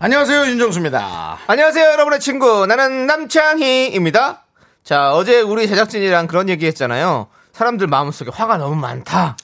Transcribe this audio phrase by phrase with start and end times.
[0.00, 1.38] 안녕하세요 윤정수입니다.
[1.48, 2.66] 안녕하세요, 여러분의 친구.
[2.66, 4.44] 나는 남창희입니다.
[4.84, 7.26] 자, 어제 우리 제작진이랑 그런 얘기 했잖아요.
[7.52, 9.36] 사람들 마음속에 화가 너무 많다.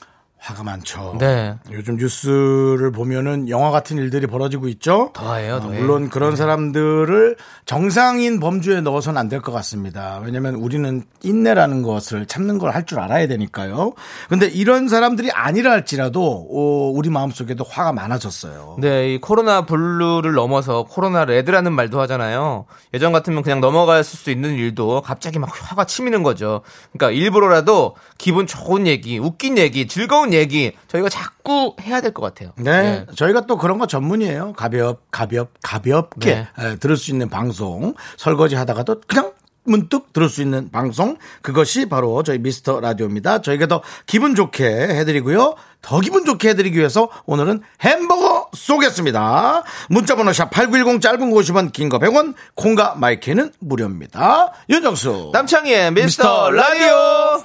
[0.45, 1.16] 화가 많죠.
[1.19, 1.55] 네.
[1.73, 5.11] 요즘 뉴스를 보면은 영화 같은 일들이 벌어지고 있죠.
[5.15, 5.80] 더해요, 어, 더해.
[5.80, 10.20] 물론 그런 사람들을 정상인 범주에 넣어서는 안 될 것 같습니다.
[10.23, 13.95] 왜냐하면 우리는 인내라는 것을 참는 걸 할 줄 알아야 되니까요.
[14.29, 18.77] 근데 이런 사람들이 아니라 할지라도 어, 우리 마음 속에도 화가 많아졌어요.
[18.81, 22.67] 네, 이 코로나 블루를 넘어서 코로나 레드라는 말도 하잖아요.
[22.92, 26.61] 예전 같으면 그냥 넘어갔을 수 있는 일도 갑자기 막 화가 치미는 거죠.
[26.92, 32.52] 그러니까 일부러라도 기분 좋은 얘기, 웃긴 얘기, 즐거운 얘기 저희가 자꾸 해야 될 것 같아요.
[32.56, 34.52] 네, 저희가 또 그런 거 전문이에요.
[34.54, 36.48] 가볍, 가볍, 가볍게 네.
[36.58, 37.94] 에, 들을 수 있는 방송.
[38.16, 39.32] 설거지 하다가도 그냥
[39.66, 41.16] 문득 들을 수 있는 방송.
[41.40, 43.40] 그것이 바로 저희 미스터 라디오입니다.
[43.40, 45.55] 저희가 더 기분 좋게 해드리고요.
[45.80, 49.62] 더 기분 좋게 해드리기 위해서 오늘은 햄버거 쏘겠습니다.
[49.88, 54.52] 문자번호 샵 8910 짧은 거 50원, 긴 거 100원, 콩과 마이크는 무료입니다.
[54.68, 55.30] 윤정수.
[55.32, 57.44] 남창희의 미스터 미스터 라디오.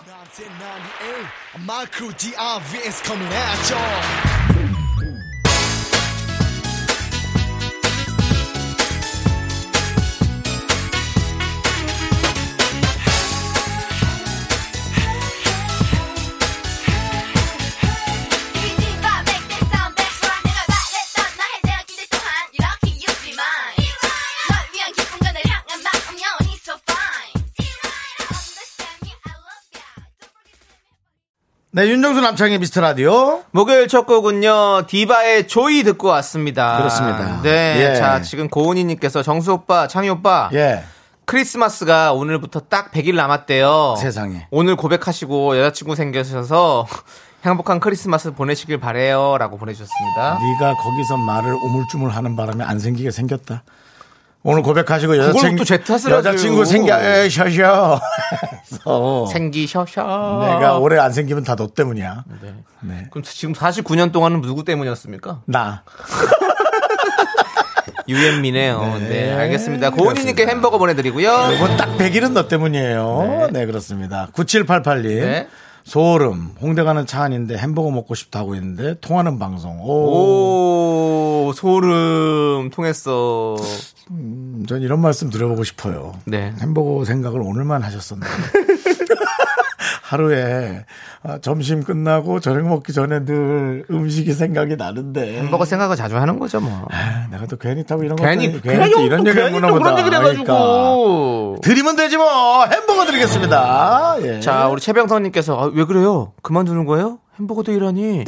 [1.67, 4.58] Crew DRV is coming at y'all.
[31.79, 33.41] 네, 윤정수 남창의 미스터 라디오.
[33.51, 36.75] 목요일 첫 곡은요, 디바의 조이 듣고 왔습니다.
[36.77, 37.41] 그렇습니다.
[37.41, 37.75] 네.
[37.77, 37.95] 예.
[37.95, 40.49] 자, 지금 고은희님께서 정수 오빠, 창희 오빠.
[40.51, 40.83] 예.
[41.23, 43.95] 크리스마스가 오늘부터 딱 100일 남았대요.
[43.97, 44.47] 세상에.
[44.51, 46.85] 오늘 고백하시고 여자친구 생겨셔서
[47.45, 49.37] 행복한 크리스마스 보내시길 바래요.
[49.39, 50.37] 라고 보내주셨습니다.
[50.37, 53.63] 네가 거기서 말을 우물쭈물 하는 바람에 안 생기게 생겼다.
[54.41, 56.65] 오늘 고백하시고 그걸 여자친구 또 여자친구 하세요.
[56.65, 57.99] 생겨 에셔셔.
[58.69, 60.01] 그래서 생기셔셔.
[60.59, 62.23] 내가 올해 안 생기면 다 너 때문이야.
[62.41, 62.53] 네.
[62.81, 63.07] 네.
[63.11, 65.41] 그럼 지금 49년 동안은 누구 때문이었습니까?
[65.45, 65.83] 나.
[68.07, 68.97] 유엔미네요.
[69.01, 69.07] 네.
[69.09, 69.33] 네.
[69.33, 69.91] 알겠습니다.
[69.91, 70.43] 그렇습니다.
[70.47, 71.51] 햄버거 보내드리고요.
[71.55, 73.49] 이건 딱 100일은 너 때문이에요.
[73.51, 74.29] 네, 그렇습니다.
[74.33, 75.47] 9788님.
[75.89, 75.93] 네.
[75.93, 76.51] 소름.
[76.61, 79.81] 홍대 가는 차 안인데 햄버거 먹고 싶다고 했는데 통하는 방송.
[79.81, 81.47] 오.
[81.47, 83.55] 오, 소름 통했어.
[84.67, 86.13] 전 이런 말씀 드려보고 싶어요.
[86.25, 86.53] 네.
[86.59, 88.29] 햄버거 생각을 오늘만 하셨었나요?
[90.09, 90.85] 하루에
[91.21, 96.59] 아, 점심 끝나고 저녁 먹기 전에 늘 음식이 생각이 나는데 햄버거 생각을 자주 하는 거죠,
[96.59, 96.87] 뭐.
[96.91, 99.83] 아, 내가 또 괜히 타고 이런 괜히, 것도 괜히 또 이런 얘기 했구나 보다.
[99.83, 101.57] 그런 얘기를 해가지고.
[101.61, 104.15] 드리면 되지 뭐 햄버거 드리겠습니다.
[104.23, 104.39] 예.
[104.39, 106.33] 자, 우리 최병선님께서 아, 왜 그래요?
[106.41, 107.19] 그만두는 거예요?
[107.39, 108.25] 햄버거도 일하니?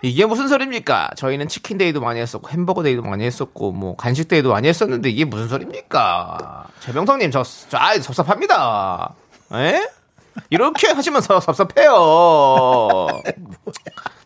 [0.00, 1.10] 이게 무슨 소리입니까?
[1.16, 5.26] 저희는 치킨 day도 많이 했었고 햄버거 day도 많이 했었고 뭐 간식 day도 많이 했었는데 이게
[5.26, 6.66] 무슨 소리입니까?
[6.80, 9.14] 최병성님 저, 저 아, 섭섭합니다.
[9.52, 9.86] 에?
[10.50, 13.08] 이렇게 하시면 서- 섭섭해요.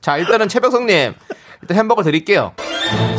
[0.01, 1.15] 자 일단은 최병성님
[1.63, 2.53] 일단 햄버거 드릴게요.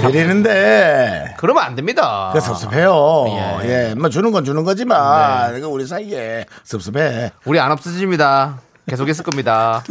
[0.01, 2.31] 드리는데 그러면 안 됩니다.
[2.33, 3.25] 그 섭섭해요.
[3.63, 3.89] 예.
[3.89, 3.95] 예.
[3.95, 7.31] 뭐 주는 건 주는 거지만 이거 우리 사이에 섭섭해.
[7.45, 8.61] 우리 안 없어집니다.
[8.88, 9.83] 계속 있을 겁니다.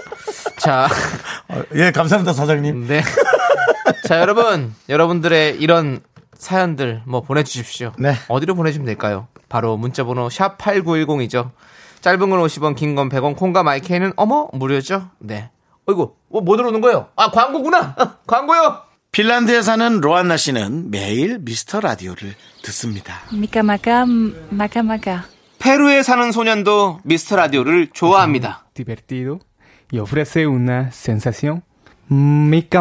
[0.60, 0.88] 자,
[1.48, 2.86] 어, 예, 감사합니다 사장님.
[2.86, 3.02] 네.
[4.06, 6.00] 자, 여러분, 여러분들의 이런
[6.36, 7.92] 사연들 뭐 보내주십시오.
[7.98, 8.14] 네.
[8.28, 9.26] 어디로 보내주면 될까요?
[9.48, 11.50] 바로 문자번호 샵 8910이죠.
[12.06, 15.10] 짧은 건 50원, 긴 건 100원, 콩과 마이크는 어머 무료죠.
[15.18, 15.50] 네.
[15.88, 17.08] 어이구, 뭐, 뭐 들어오는 거예요?
[17.16, 17.94] 아, 광고구나.
[17.98, 18.82] 아, 광고요.
[19.10, 23.22] 핀란드에 사는 로안나 씨는 매일 미스터 라디오를 듣습니다.
[23.32, 25.18] Maka maka.
[25.58, 28.66] 페루에 사는 소년도 미스터 라디오를 좋아합니다.
[28.74, 29.40] divertido
[29.92, 31.62] y ofrece una sensación
[32.08, 32.78] maca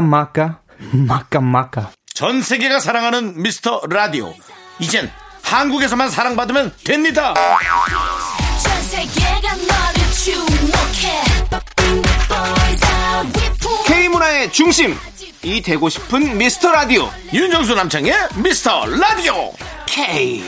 [1.42, 1.88] maca.
[2.14, 4.32] 전 세계가 사랑하는 미스터 라디오.
[4.80, 5.10] 이젠
[5.42, 7.34] 한국에서만 사랑받으면 됩니다.
[14.46, 14.96] K 문화의 중심.
[15.44, 17.10] 이 되고 싶은 미스터 라디오.
[17.34, 18.14] 윤정수 남창의
[18.44, 19.52] 미스터 라디오.
[19.88, 20.44] K.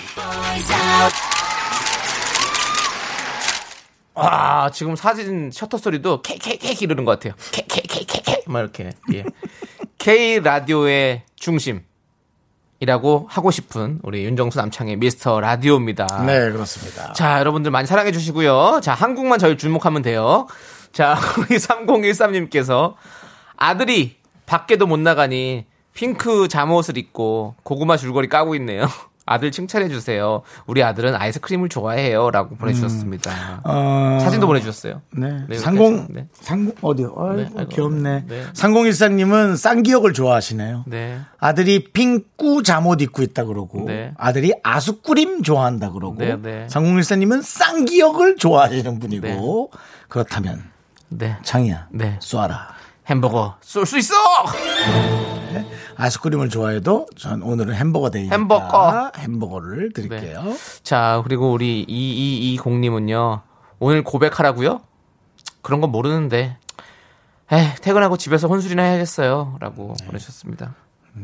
[4.16, 7.34] 아, 지금 사진 셔터 소리도 케케케 이러는 것 같아요.
[7.52, 8.92] 케케케케케 막 이렇게.
[9.14, 9.24] 예.
[9.98, 11.84] K 라디오의 중심.
[12.80, 16.24] 이라고 하고 싶은 우리 윤정수 남창의 미스터 라디오입니다.
[16.28, 17.14] 네, 그렇습니다.
[17.14, 18.82] 자, 여러분들 많이 사랑해 주시고요.
[18.84, 20.48] 자, 한국만 저희 주목하면 돼요.
[20.92, 22.94] 자, 우리 3013님께서
[23.58, 24.16] 아들이
[24.46, 28.86] 밖에도 못 나가니 핑크 잠옷을 입고 고구마 줄거리 까고 있네요.
[29.30, 30.42] 아들 칭찬해 주세요.
[30.68, 32.32] 우리 아들은 아이스크림을 좋아해요.
[32.32, 33.62] 라고 보내주셨습니다.
[33.66, 35.02] 어, 사진도 보내주셨어요.
[35.12, 35.44] 네.
[35.50, 36.28] 네, 상공, 네.
[36.32, 37.14] 상공, 어디요?
[37.18, 38.24] 아이고, 네, 귀엽네.
[38.26, 38.44] 네.
[38.54, 40.86] 상공일상님은 쌍기역을 좋아하시네요.
[40.88, 41.20] 네.
[41.40, 44.14] 아들이 핑꾸 잠옷 입고 있다 그러고 네.
[44.18, 46.68] 아들이 아수꾸림 좋아한다 그러고 네, 네.
[46.70, 49.72] 상공일사님은 쌍기역을 좋아하시는 분이고
[50.08, 50.64] 그렇다면
[51.10, 51.36] 네.
[51.44, 52.18] 창이야 네.
[52.22, 52.77] 쏴라
[53.10, 54.14] 햄버거 쏠 수 있어!
[55.96, 59.12] 아이스크림을 좋아해도 전 오늘은 햄버거 데이니까 햄버거.
[59.18, 60.44] 햄버거를 드릴게요.
[60.84, 63.42] 자, 그리고 우리 2220님은요.
[63.80, 64.82] 오늘 고백하라고요?
[65.62, 66.58] 그런 건 모르는데.
[67.52, 69.58] 에 퇴근하고 집에서 혼술이나 해야겠어요.
[69.60, 70.06] 라고 네.
[70.08, 70.76] 보내셨습니다.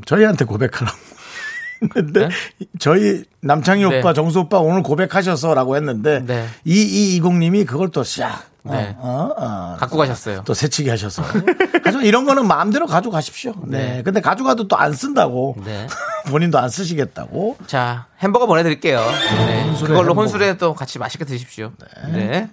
[0.06, 0.98] 저희한테 고백하라고
[1.98, 2.36] 했는데 네?
[2.80, 4.00] 저희 남창희 네.
[4.00, 6.48] 오빠 정수 오빠 오늘 고백하셔서라고 했는데 네.
[6.66, 8.53] 2220님이 그걸 또 싹.
[8.64, 8.96] 네.
[9.00, 9.44] 어, 어,
[9.74, 9.76] 어.
[9.78, 10.42] 갖고 가셨어요.
[10.46, 11.22] 또 새치기 하셔서.
[11.84, 13.54] 하지만 이런 거는 마음대로 가져가십시오.
[13.66, 14.02] 네.
[14.04, 15.56] 근데 가져가도 또 안 쓴다고.
[15.66, 15.88] 네.
[16.28, 17.58] 본인도 안 쓰시겠다고.
[17.68, 19.00] 자, 햄버거 보내드릴게요.
[19.00, 19.64] 네.
[19.66, 20.22] 혼술에 그걸로 햄버거.
[20.22, 21.72] 혼술에 또 같이 맛있게 드십시오.
[22.12, 22.50] 네.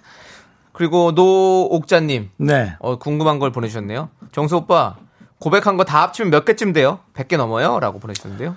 [0.73, 2.29] 그리고 노옥자님.
[2.37, 2.75] 네.
[2.79, 4.09] 어, 궁금한 걸 보내주셨네요.
[4.31, 4.95] 정수 오빠,
[5.39, 6.99] 고백한 거 다 합치면 몇 개쯤 돼요?
[7.15, 7.79] 100개 넘어요?
[7.79, 8.55] 라고 보내주셨는데요.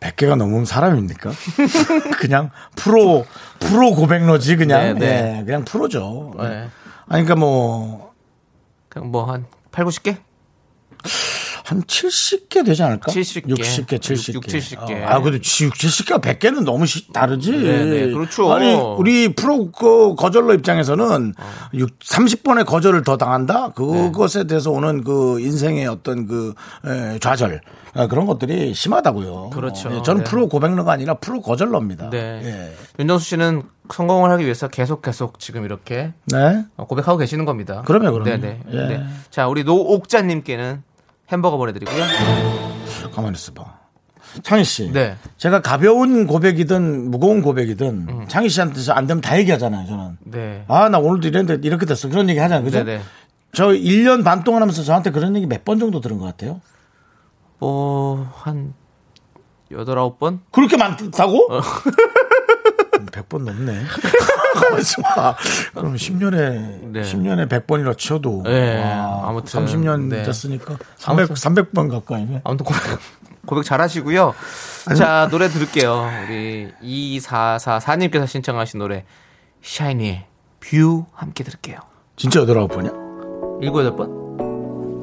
[0.00, 1.30] 100개가 넘으면 사람입니까?
[2.18, 3.26] 그냥 프로,
[3.58, 4.98] 프로 고백러지, 그냥.
[4.98, 5.38] 네, 네.
[5.40, 6.34] 예, 그냥 프로죠.
[6.38, 6.68] 네.
[7.06, 8.12] 아니, 그러니까 뭐,
[8.88, 10.16] 그냥 뭐 한 8, 90개?
[11.64, 13.12] 한 70개 되지 않을까?
[13.12, 13.46] 70개.
[13.58, 14.34] 60개, 70개.
[14.34, 15.02] 6, 70개.
[15.04, 17.52] 아, 그래도 60, 70개가 100개는 너무 시- 다르지.
[17.52, 18.52] 네, 네, 그렇죠.
[18.52, 21.68] 아니, 우리 프로 그 거절러 입장에서는 어.
[21.74, 23.68] 육 30번의 거절을 더 당한다?
[23.68, 23.72] 네.
[23.74, 26.54] 그것에 대해서 오는 그 인생의 어떤 그
[26.86, 27.60] 에, 좌절.
[27.94, 29.50] 아, 그런 것들이 심하다고요.
[29.50, 29.90] 그렇죠.
[29.94, 30.30] 예, 저는 네.
[30.30, 32.10] 프로 고백러가 아니라 프로 거절러입니다.
[32.10, 32.40] 네.
[32.44, 32.74] 예.
[33.00, 33.62] 윤정수 씨는
[33.92, 36.64] 성공을 하기 위해서 계속 계속 지금 이렇게 네.
[36.76, 37.82] 어, 고백하고 계시는 겁니다.
[37.84, 38.24] 그럼요, 그럼요.
[38.24, 38.60] 네네.
[38.72, 38.76] 예.
[38.76, 39.04] 네.
[39.30, 40.84] 자, 우리 노옥자님께는
[41.32, 42.02] 햄버거 보내드리고요.
[43.14, 43.78] 가만히 있어봐.
[44.42, 44.92] 창희 씨.
[44.92, 45.16] 네.
[45.38, 50.18] 제가 가벼운 고백이든 무거운 고백이든 창희 씨한테 안 되면 다 얘기하잖아요, 저는.
[50.24, 50.64] 네.
[50.68, 52.08] 아, 나 오늘도 이랬는데 이렇게 됐어.
[52.08, 52.64] 그런 얘기 하잖아요.
[52.64, 52.84] 그죠?
[52.84, 53.02] 네네.
[53.52, 56.60] 저 1년 반 동안 하면서 저한테 그런 얘기 몇 번 정도 들은 것 같아요?
[57.58, 58.72] 뭐, 한,
[59.72, 60.40] 여덟, 아홉 번?
[60.52, 61.52] 그렇게 많다고?
[61.52, 61.60] 어.
[63.10, 63.82] 100번 넘네.
[65.74, 67.02] 그럼 10년에, 네.
[67.02, 68.42] 10년에 100번이라 쳐도.
[68.44, 70.22] 네, 와, 아무튼, 30년 네.
[70.24, 71.34] 됐으니까 300, 아무튼.
[71.34, 72.40] 300번 가까이네.
[72.44, 72.80] 아무튼 고백,
[73.46, 74.34] 고백 잘 하시고요.
[74.96, 76.08] 자, 노래 들을게요.
[76.26, 79.04] 우리 2444 님께서 신청하신 노래,
[79.62, 80.26] 샤이니의
[80.60, 81.78] View 함께 들을게요.
[82.16, 83.62] 진짜 8, 9번이야?
[83.62, 85.02] 일곱, 여덟 번?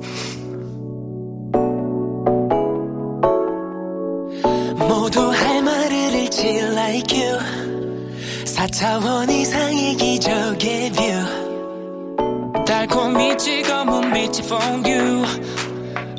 [8.68, 12.66] 4차원 이상의 기적의 View.
[12.66, 15.24] 달콤히 찍어 문 빛이 for you.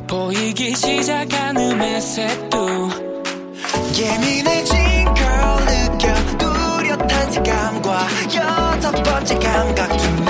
[0.06, 2.88] 보이기 시작하는 메세도
[3.98, 5.14] 예민해진 걸
[5.66, 10.24] 느껴 뚜렷한 색감과 여섯 번째 감각 두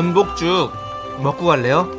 [0.00, 0.72] 전복죽
[1.22, 1.92] 먹고 갈래요?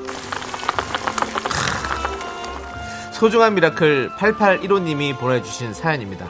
[3.12, 6.28] 소중한 미라클 8815님이 보내주신 사연입니다.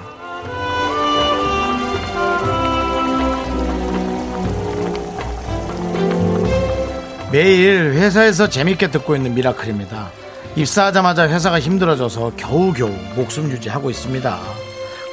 [7.31, 10.11] 매일 회사에서 재밌게 듣고 있는 미라클입니다.
[10.57, 14.39] 입사하자마자 회사가 힘들어져서 겨우겨우 목숨 유지하고 있습니다.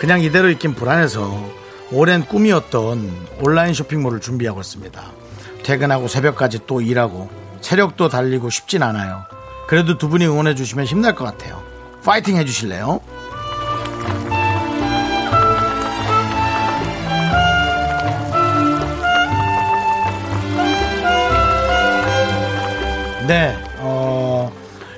[0.01, 1.41] 그냥 이대로 있긴 불안해서
[1.93, 5.28] 오랜 꿈이었던 온라인 쇼핑몰을 준비하고 있습니다.
[5.69, 7.29] 퇴근하고 새벽까지 또 일하고
[7.61, 9.27] 체력도 달리고 쉽진 않아요.
[9.67, 11.63] 그래도 두 분이 응원해 주시면 힘날 것 같아요.
[12.03, 13.03] 파이팅 해 주실래요?
[23.27, 24.51] 네, 어,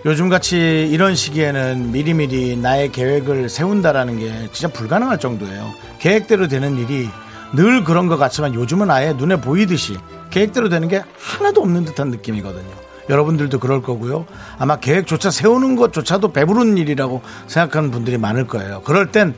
[0.04, 5.74] 요즘같이 이런 시기에는 미리미리 나의 계획을 세운다라는 게 진짜 불가능할 정도예요.
[5.98, 7.08] 계획대로 되는 일이
[7.52, 9.98] 늘 그런 것 같지만 요즘은 아예 눈에 보이듯이
[10.30, 12.70] 계획대로 되는 게 하나도 없는 듯한 느낌이거든요.
[13.08, 14.26] 여러분들도 그럴 거고요.
[14.58, 18.82] 아마 계획조차 세우는 것조차도 배부른 일이라고 생각하는 분들이 많을 거예요.
[18.82, 19.34] 그럴 땐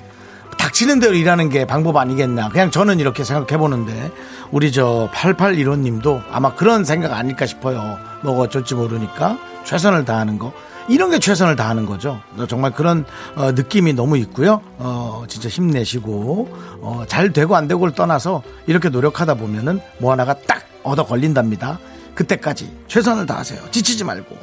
[0.58, 2.50] 닥치는 대로 일하는 게 방법 아니겠냐.
[2.50, 4.10] 그냥 저는 이렇게 생각해 보는데
[4.50, 7.98] 우리 저 8815님도 아마 그런 생각 아닐까 싶어요.
[8.22, 10.52] 뭐가 어쩔지 모르니까 최선을 다하는 거.
[10.88, 12.20] 이런 게 최선을 다하는 거죠.
[12.48, 13.04] 정말 그런
[13.36, 14.60] 어, 느낌이 너무 있고요.
[14.78, 16.48] 어, 진짜 힘내시고
[16.80, 21.78] 어, 잘 되고 안 되고를 떠나서 이렇게 노력하다 보면은 뭐 하나가 딱 얻어 걸린답니다.
[22.14, 23.60] 그때까지 최선을 다하세요.
[23.70, 24.36] 지치지 말고.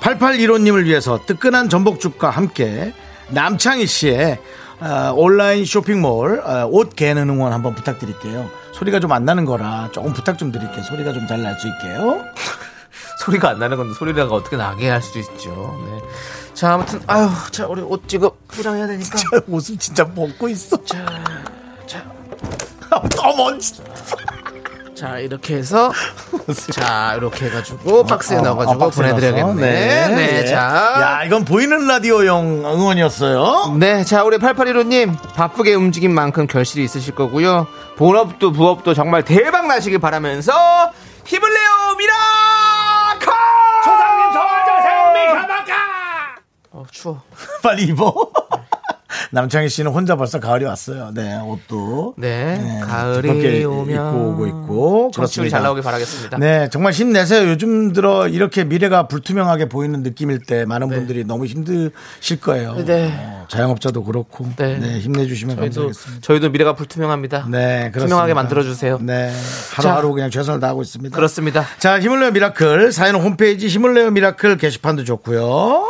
[0.00, 2.94] 8815님을 위해서 뜨끈한 전복죽과 함께
[3.30, 4.38] 남창희 씨의
[4.80, 8.48] 어, 온라인 쇼핑몰 어, 옷 개는 응원 한번 부탁드릴게요.
[8.72, 10.82] 소리가 좀 안 나는 거라 조금 부탁 좀 드릴게요.
[10.84, 12.24] 소리가 좀 잘 날 수 있게요.
[13.20, 15.78] 소리가 안 나는 건데 소리가 어떻게 나게 할 수도 있죠.
[15.86, 16.00] 네.
[16.54, 19.18] 자, 아무튼 아유, 자 우리 옷 지금 포장해야 되니까.
[19.18, 20.82] 저 옷을 진짜 벗고 있어.
[20.84, 21.04] 자,
[21.86, 22.02] 자,
[23.22, 23.50] 어머,
[24.94, 25.92] 자 이렇게 해서
[26.72, 29.60] 자 이렇게 해가지고 박스에 넣어가지고 박스에 보내드려야겠네.
[29.60, 30.46] 네, 네, 예.
[30.46, 31.20] 자.
[31.20, 33.76] 야, 이건 보이는 라디오용 응원이었어요.
[33.78, 37.66] 네, 자, 우리 8815님, 바쁘게 움직인 만큼 결실이 있으실 거고요.
[37.96, 40.52] 본업도 부업도 정말 대박 나시길 바라면서
[41.24, 43.32] 힘을 내요, 미라카!
[43.84, 45.74] 조상님 도와주세요, 미카마카!
[46.72, 47.22] 어, 추워.
[47.62, 48.12] 빨리 입어.
[49.32, 51.10] 남창희 씨는 혼자 벌써 가을이 왔어요.
[51.14, 52.14] 네, 옷도.
[52.16, 53.90] 네, 두껍게 가을이 오면.
[53.90, 55.10] 입고 오고 있고.
[55.14, 55.56] 그렇습니다.
[55.56, 56.38] 잘 나오길 바라겠습니다.
[56.38, 57.48] 네, 정말 힘내세요.
[57.48, 62.74] 요즘 들어 이렇게 미래가 불투명하게 보이는 느낌일 때 많은 분들이 너무 힘드실 거예요.
[62.84, 63.12] 네.
[63.12, 64.48] 어, 자영업자도 그렇고.
[64.56, 64.78] 네.
[64.78, 64.98] 네.
[65.00, 66.20] 힘내주시면 저희도, 감사하겠습니다.
[66.26, 67.46] 저희도 미래가 불투명합니다.
[67.50, 68.00] 네, 그렇습니다.
[68.06, 68.98] 투명하게 만들어주세요.
[69.02, 69.32] 네,
[69.74, 71.14] 하루하루 그냥 최선을 다하고 있습니다.
[71.14, 71.64] 그렇습니다.
[71.78, 72.92] 자, 힘을 내요 미라클.
[72.92, 75.88] 사연은 홈페이지 힘을 내요 미라클 게시판도 좋고요.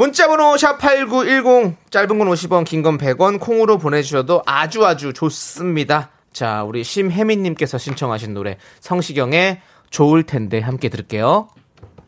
[0.00, 6.08] 문자번호 샵8910 짧은 건 50원 긴 건 100원 콩으로 보내주셔도 아주 아주 좋습니다.
[6.32, 11.48] 자 우리 심혜민님께서 신청하신 노래 성시경의 좋을 텐데 함께 들을게요.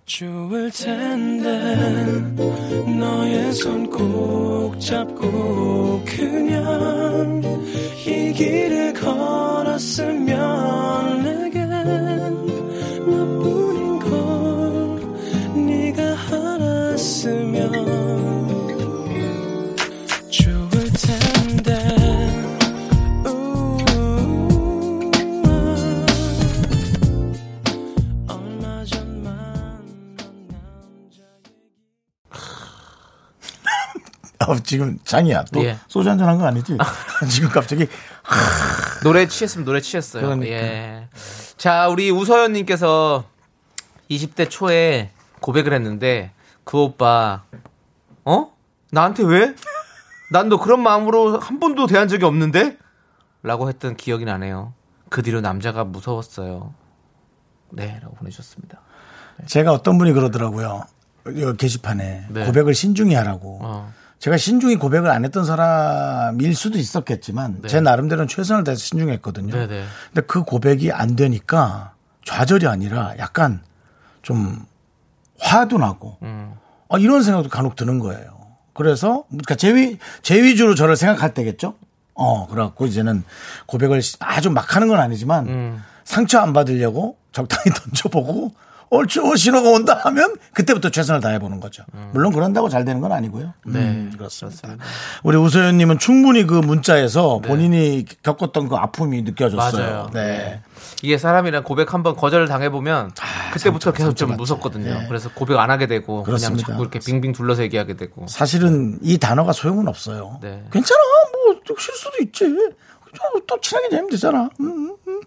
[0.07, 1.51] 좋을 텐데
[2.99, 7.43] 너의 손 꼭 잡고 그냥
[8.07, 10.31] 이 길을 걸었으면
[34.53, 35.45] 아, 지금 장이야.
[35.53, 35.79] 또 예.
[35.89, 36.77] 소주 한잔 한 거 아니지?
[37.31, 37.87] 지금 갑자기
[39.03, 40.53] 노래 취했으면 노래 취했어요 그러니까.
[40.53, 41.09] 예.
[41.57, 43.25] 자 우리 우서연 님께서
[44.11, 46.31] 20대 초에 고백을 했는데
[46.65, 47.43] 그 오빠
[48.25, 48.53] 어?
[48.91, 49.55] 나한테 왜?
[50.31, 52.79] 난 너 그런 마음으로 한 번도 대한 적이 없는데?
[53.43, 54.73] 라고 했던 기억이 나네요
[55.11, 56.73] 그 뒤로 남자가 무서웠어요
[57.71, 58.81] 네 라고 보내주셨습니다
[59.47, 60.85] 제가 어떤 분이 그러더라고요.
[61.29, 62.45] 이 게시판에 네.
[62.47, 63.59] 고백을 신중히 하라고.
[63.63, 63.93] 어.
[64.23, 69.53] 제가 신중히 고백을 안 했던 사람일 수도 있었겠지만 제 나름대로는 최선을 다해서 신중했거든요.
[69.53, 69.67] 네.
[69.67, 69.85] 네네.
[70.15, 73.65] 근데 그 고백이 안 되니까 좌절이 아니라 약간
[74.23, 74.65] 좀
[75.41, 76.53] 화도 나고 음.
[76.89, 78.31] 아, 이런 생각도 간혹 드는 거예요.
[78.75, 81.75] 그래서 그러니까 제, 위, 제 위주로 저를 생각할 때겠죠.
[82.15, 83.25] 어, 그래갖고 이제는
[83.67, 85.83] 고백을 시- 아주 막 하는 건 아니지만 음.
[86.05, 88.55] 상처 안 받으려고 적당히 던져보고
[88.93, 91.83] 얼추 신호가 온다 하면 그때부터 최선을 다해보는 거죠.
[92.13, 93.55] 물론 그런다고 잘 되는 건 아니고요.
[93.65, 94.77] 네, 음, 그렇습니다.
[95.23, 99.83] 우리 우소연님은 충분히 그 문자에서 본인이 겪었던 그 아픔이 느껴졌어요.
[99.87, 100.11] 맞아요.
[100.13, 100.61] 네.
[101.03, 103.13] 이게 사람이랑 고백 한번 거절을 당해보면
[103.55, 104.37] 그때부터 상처, 계속 좀 상처받지.
[104.39, 104.99] 무섭거든요.
[105.01, 105.07] 네.
[105.09, 106.67] 그래서 고백 안 하게 되고 그렇습니다.
[106.67, 108.27] 그냥 자꾸 이렇게 빙빙 둘러서 얘기하게 되고.
[108.29, 110.39] 사실은 이 단어가 소용은 없어요.
[110.43, 110.63] 네.
[110.71, 111.01] 괜찮아.
[111.47, 112.45] 뭐, 또 실수도 있지.
[112.45, 114.49] 또, 또 친하게 지내면 되잖아.
[114.61, 115.21] 음, 음, 음.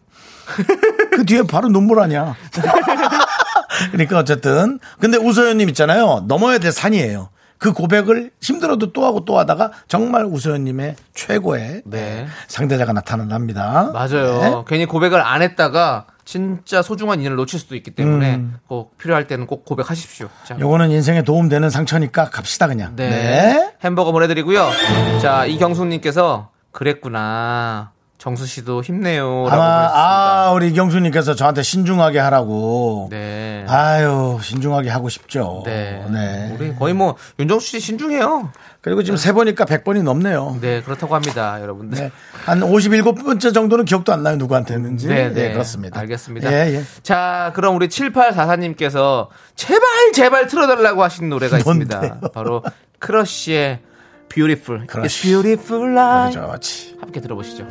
[1.11, 2.35] 그 뒤에 바로 눈물 아니야.
[3.91, 4.79] 그러니까 어쨌든.
[4.99, 6.23] 근데 우서연님 있잖아요.
[6.27, 7.29] 넘어야 될 산이에요.
[7.57, 12.27] 그 고백을 힘들어도 또 하고 또 하다가 정말 우서연님의 최고의 네.
[12.47, 13.91] 상대자가 나타난답니다.
[13.93, 14.39] 맞아요.
[14.41, 14.63] 네.
[14.67, 18.57] 괜히 고백을 안 했다가 진짜 소중한 인연을 놓칠 수도 있기 때문에 음.
[18.67, 20.27] 꼭 필요할 때는 꼭 고백하십시오.
[20.43, 22.95] 자, 요거는 인생에 도움되는 상처니까 갑시다 그냥.
[22.95, 23.09] 네.
[23.09, 23.73] 네.
[23.83, 24.69] 햄버거 보내드리고요.
[25.21, 27.91] 자, 이경숙님께서 그랬구나.
[28.17, 29.47] 정수 씨도 힘내요.
[29.49, 29.91] 아마.
[29.93, 33.07] 아 우리 이경수님께서 저한테 신중하게 하라고.
[33.11, 33.65] 네.
[33.67, 35.63] 아유 신중하게 하고 싶죠.
[35.65, 36.03] 네.
[36.09, 36.51] 네.
[36.57, 38.51] 우리 거의 뭐 윤정수 씨 신중해요.
[38.81, 40.59] 그리고 지금 세 번이니까 100번이 넘네요.
[40.61, 41.97] 네, 그렇다고 합니다, 여러분들.
[41.97, 42.11] 네.
[42.45, 44.35] 한 57번째 정도는 기억도 안 나요.
[44.37, 45.07] 누구한테 했는지.
[45.07, 45.53] 네, 네, 네.
[45.53, 45.99] 그렇습니다.
[45.99, 46.51] 알겠습니다.
[46.51, 46.83] 예, 예.
[47.01, 49.81] 자, 그럼 우리 7844님께서 제발,
[50.13, 51.97] 제발 틀어달라고 하신 노래가 있습니다.
[51.97, 52.29] 뭔데요?
[52.31, 52.63] 바로
[52.99, 53.79] 크러쉬의
[54.29, 54.85] Beautiful.
[54.87, 56.33] It's beautiful life.
[56.33, 56.97] 좋지.
[56.99, 57.65] 함께 들어보시죠.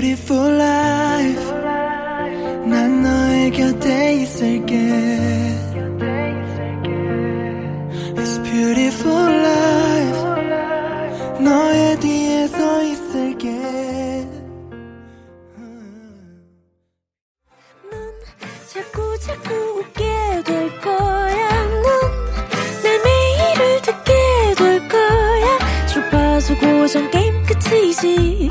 [0.00, 1.50] Beautiful life
[4.12, 4.74] 있을게
[8.16, 10.22] It's beautiful life
[11.40, 13.48] 너의 뒤에 서 있을게
[18.72, 21.66] 자꾸 자꾸 웃게 될 거야.
[21.82, 25.86] 넌내 매일을 듣게 될 거야.
[25.86, 28.50] 주파수 고정 게임 끝이지.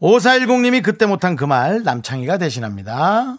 [0.00, 3.38] 5410님이 그때 못한 그 말 남창희가 대신합니다.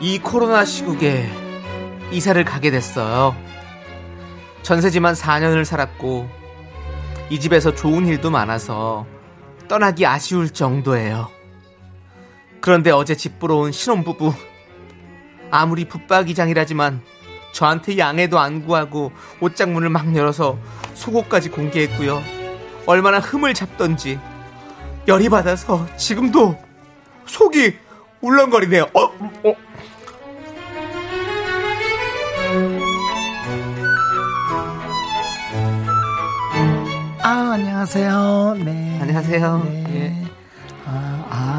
[0.00, 1.28] 이 코로나 시국에
[2.12, 3.34] 이사를 가게 됐어요.
[4.62, 6.28] 전세지만 4년을 살았고
[7.30, 9.06] 이 집에서 좋은 일도 많아서
[9.68, 11.35] 떠나기 아쉬울 정도예요.
[12.60, 14.32] 그런데 어제 집 보러 온 신혼부부
[15.50, 17.00] 아무리 붙박이장이라지만
[17.52, 20.58] 저한테 양해도 안 구하고 옷장문을 막 열어서
[20.94, 22.22] 속옷까지 공개했고요.
[22.86, 24.18] 얼마나 흠을 잡던지
[25.08, 26.56] 열이 받아서 지금도
[27.26, 27.76] 속이
[28.20, 28.88] 울렁거리네요.
[28.92, 29.54] 어, 어.
[37.22, 38.56] 아, 안녕하세요.
[38.64, 38.98] 네.
[39.00, 39.62] 안녕하세요.
[39.64, 39.85] 네.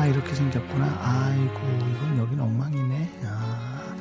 [0.08, 0.10] 예.
[0.10, 0.86] 아, 아, 이렇게 생겼구나.
[1.02, 1.60] 아이고,
[1.96, 3.10] 이건 여기는 엉망이네.
[3.26, 3.94] 아,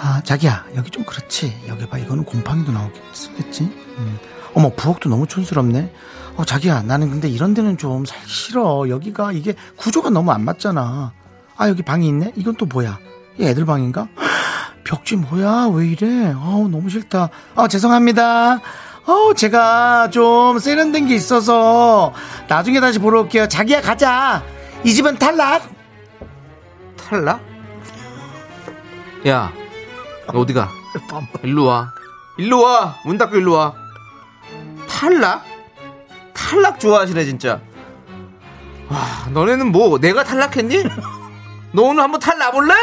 [0.00, 1.62] 아, 자기야, 여기 좀 그렇지.
[1.68, 3.62] 여기 봐, 이거는 곰팡이도 나오겠지.
[3.98, 4.18] 음.
[4.54, 5.92] 어머, 부엌도 너무 촌스럽네.
[6.36, 8.88] 어, 자기야, 나는 근데 이런 데는 좀 살기 싫어.
[8.88, 11.12] 여기가, 이게 구조가 너무 안 맞잖아.
[11.56, 12.32] 아, 여기 방이 있네?
[12.36, 12.98] 이건 또 뭐야?
[13.38, 14.08] 이 애들 방인가?
[14.84, 15.70] 벽지 뭐야?
[15.72, 16.32] 왜 이래?
[16.32, 17.30] 어우, 너무 싫다.
[17.54, 18.60] 어, 죄송합니다.
[19.06, 22.12] 어, 제가 좀 세련된 게 있어서
[22.48, 23.46] 나중에 다시 보러 올게요.
[23.48, 24.42] 자기야, 가자.
[24.84, 25.62] 이 집은 탈락.
[26.96, 27.40] 탈락?
[29.26, 29.52] 야,
[30.32, 30.68] 너 어디 가?
[31.42, 31.92] 일로 와.
[32.36, 32.96] 일로 와.
[33.04, 33.74] 문 닫고 일로 와.
[34.88, 35.44] 탈락?
[36.34, 37.60] 탈락 좋아하시네, 진짜.
[38.88, 40.84] 와, 너네는 뭐, 내가 탈락했니?
[41.72, 42.74] 너 오늘 한번 탈락 볼래?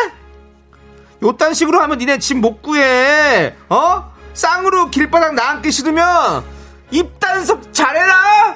[1.22, 3.56] 요딴 식으로 하면 니네 집 못 구해.
[3.70, 4.12] 어?
[4.34, 6.44] 쌍으로 길바닥 나앉기 싫으면
[6.90, 8.56] 입단속 잘해라!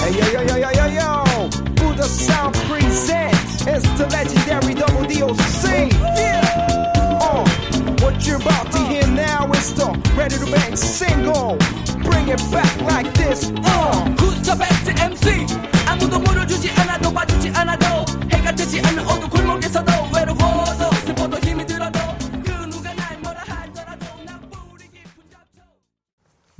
[0.00, 1.24] Hey yo yo yo yo yo yo,
[1.74, 5.90] Buddha Sound presents it's the legendary Double DOC.
[6.16, 6.40] Yeah.
[7.20, 7.44] Uh,
[8.00, 11.56] what you're about to hear now is the ready to bang single.
[12.04, 13.50] Bring it back like this.
[13.64, 14.04] Uh.
[14.20, 15.46] Who's the best MC
[15.86, 19.99] 아무도 물어주지 않아도 봐주지 않아도 해가 뜨지 않는 어두운 골목에서도 외로워도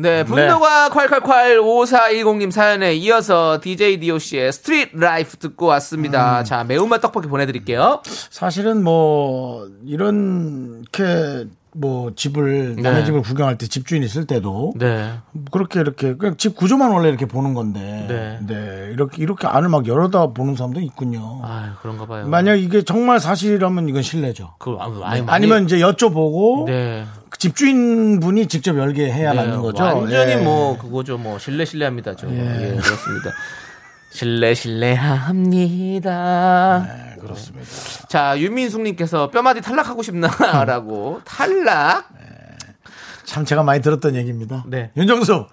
[0.02, 6.44] 네, 분노가 콸콸콸 5410님 사연에 이어서 DJ DOC의 Street Life 듣고 왔습니다.
[6.44, 8.02] 자, 매운맛 떡볶이 보내드릴게요.
[8.32, 13.06] 사실은 뭐, 이렇게 뭐 집을, 남의 네.
[13.06, 15.14] 집을 구경할 때 집주인 있을 때도 네.
[15.52, 18.40] 그렇게 이렇게 그냥 집 구조만 원래 이렇게 보는 건데 네.
[18.46, 18.90] 네.
[18.92, 21.40] 이렇게 이렇게 안을 막 열어다 보는 사람도 있군요.
[21.44, 22.28] 아 그런가 봐요.
[22.28, 24.56] 만약 이게 정말 사실이라면 이건 실례죠.
[24.60, 27.06] 그, 아, 아니, 많이- 아니면 이제 여쭤보고 네.
[27.30, 29.84] 그 집주인 분이 직접 열게 해야 네, 맞는 거죠.
[29.84, 30.36] 완전히 예.
[30.38, 31.18] 뭐 그거죠.
[31.18, 32.18] 뭐 실례 실례합니다.
[32.18, 32.36] 죠 예,
[32.82, 33.32] 그렇습니다.
[34.10, 34.54] 실례
[35.62, 36.86] 실례합니다.
[37.22, 38.08] 네, 그렇습니다.
[38.08, 42.10] 자, 윤민숙님께서 뼈마디 탈락하고 싶나라고 탈락.
[43.26, 44.64] 참 제가 많이 들었던 얘기입니다.
[44.68, 44.92] 네.
[44.98, 45.48] 윤정수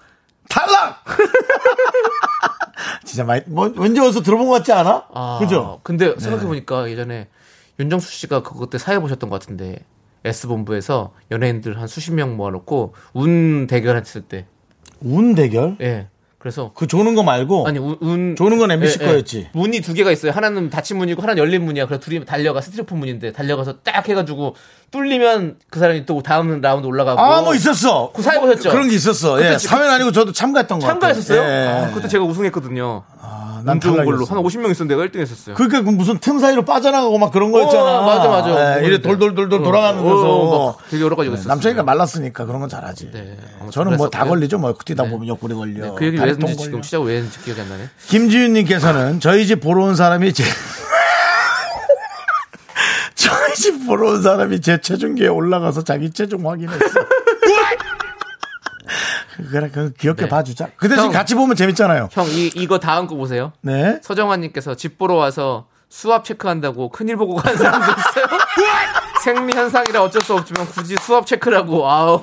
[0.49, 1.05] 탈락.
[3.05, 5.07] 진짜 많이 뭐 언제 어디서 들어본 것 같지 않아?
[5.13, 5.81] 아, 그죠?
[5.83, 7.29] 근데 생각해 보니까 예전에
[7.79, 9.85] 윤정수 씨가 그것 때 사회 보셨던 것 같은데
[10.25, 14.47] S본부에서 연예인들 한 수십 명 모아놓고 운 대결했을 때.
[15.01, 15.77] 운 대결?
[15.81, 16.09] 예.
[16.49, 19.09] 그래서 그 조는 거 말고 아니 운, 운 조는 건 MBC 예, 예.
[19.11, 19.49] 거였지.
[19.53, 20.33] 문이 두 개가 있어요.
[20.33, 21.85] 하나는 닫힌 문이고 하나는 열린 문이야.
[21.85, 24.57] 그래서 둘이 달려가 스티로폼 문인데 달려가서 딱 해가지고
[24.91, 27.21] 뚫리면 그 사람이 또 다음 라운드 올라가고.
[27.21, 28.13] 아, 뭐 있었어.
[28.15, 28.71] 그 사회 보셨죠?
[28.71, 29.35] 그런 게 있었어.
[29.35, 29.57] 그때 예.
[29.59, 30.95] 지- 사회는 아니고 저도 참가했던 거 같아요.
[31.01, 31.43] 참가했었어요?
[31.43, 31.69] 예.
[31.69, 33.05] 아, 그때 제가 우승했거든요.
[33.31, 34.25] 아, 난운 좋은 걸로.
[34.25, 35.55] 한 50명 있었는데 내가 1등 했었어요.
[35.55, 37.99] 그러니까 그 무슨 틈 사이로 빠져나가고 막 그런 거였잖아.
[37.99, 38.81] 어, 맞아, 맞아.
[38.81, 40.29] 예, 이래 돌돌돌돌 돌아가는 어, 거서.
[40.29, 41.53] 어, 막 되게 여러 가지가 있었어요.
[41.53, 43.11] 남창이가 말랐으니까 그런 건 잘하지.
[43.13, 43.37] 네,
[43.71, 44.25] 저는 뭐 다.
[44.25, 44.59] 걸리죠.
[44.59, 45.11] 뭐 뛰다 네.
[45.11, 45.85] 보면 옆구리 걸려.
[45.87, 46.57] 네, 그 얘기 왜 했는지.
[46.57, 47.89] 지금 시작을 왜 했는지 기억이 안 나네.
[48.07, 50.45] 김지윤 님께서는 저희 집 보러 온 사람이 제
[53.15, 56.79] 저희 집 보러 온 사람이 제 체중계에 올라가서 자기 체중 확인했어.
[59.51, 60.29] 그래, 그 귀엽게 네.
[60.29, 60.69] 봐주자.
[60.77, 61.13] 그 대신 형.
[61.13, 62.09] 같이 보면 재밌잖아요.
[62.13, 63.53] 형, 이, 이거 다음 거 보세요.
[63.61, 64.01] 네.
[64.03, 68.27] 서정환님께서 집 보러 와서 수압 체크한다고 큰일 보고 간 사람도 있어요.
[69.23, 72.21] 생리 현상이라 어쩔 수 없지만 굳이 수압 체크라고 아우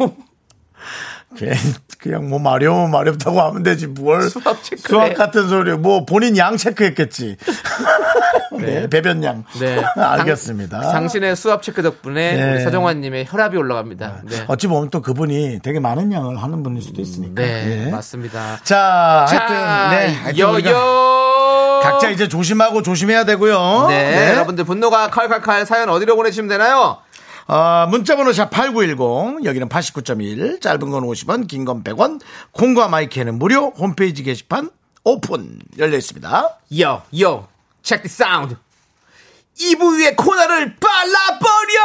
[1.99, 4.77] 그냥 뭐 마려우면 마렵다고 하면 되지 뭘 체크해.
[4.87, 7.37] 수압 같은 소리 뭐 본인 양 체크했겠지
[8.59, 12.51] 네, 배변양 네 알겠습니다 당, 당신의 수압 체크 덕분에 네.
[12.53, 14.21] 우리 서정환님의 혈압이 올라갑니다.
[14.23, 17.91] 네, 어찌 보면 또 그분이 되게 많은 양을 하는 분일 수도 있으니까 네, 예.
[17.91, 18.59] 맞습니다.
[18.63, 25.65] 자 하여튼 자, 네 하여튼 여여 각자 이제 조심하고 조심해야 되고요 네, 여러분들 분노가 칼칼칼
[25.65, 26.97] 사연 어디로 보내주시면 되나요?
[27.47, 32.19] 어, 문자번호 샵8910 여기는 89.1 짧은 건 50원 긴 건 100원
[32.51, 34.69] 콩과 마이크는 무료 홈페이지 게시판
[35.03, 37.47] 오픈 열려 있습니다 요, 요,
[37.83, 38.55] check the sound.
[39.59, 41.79] 2부 위의 코너를 빨라버려!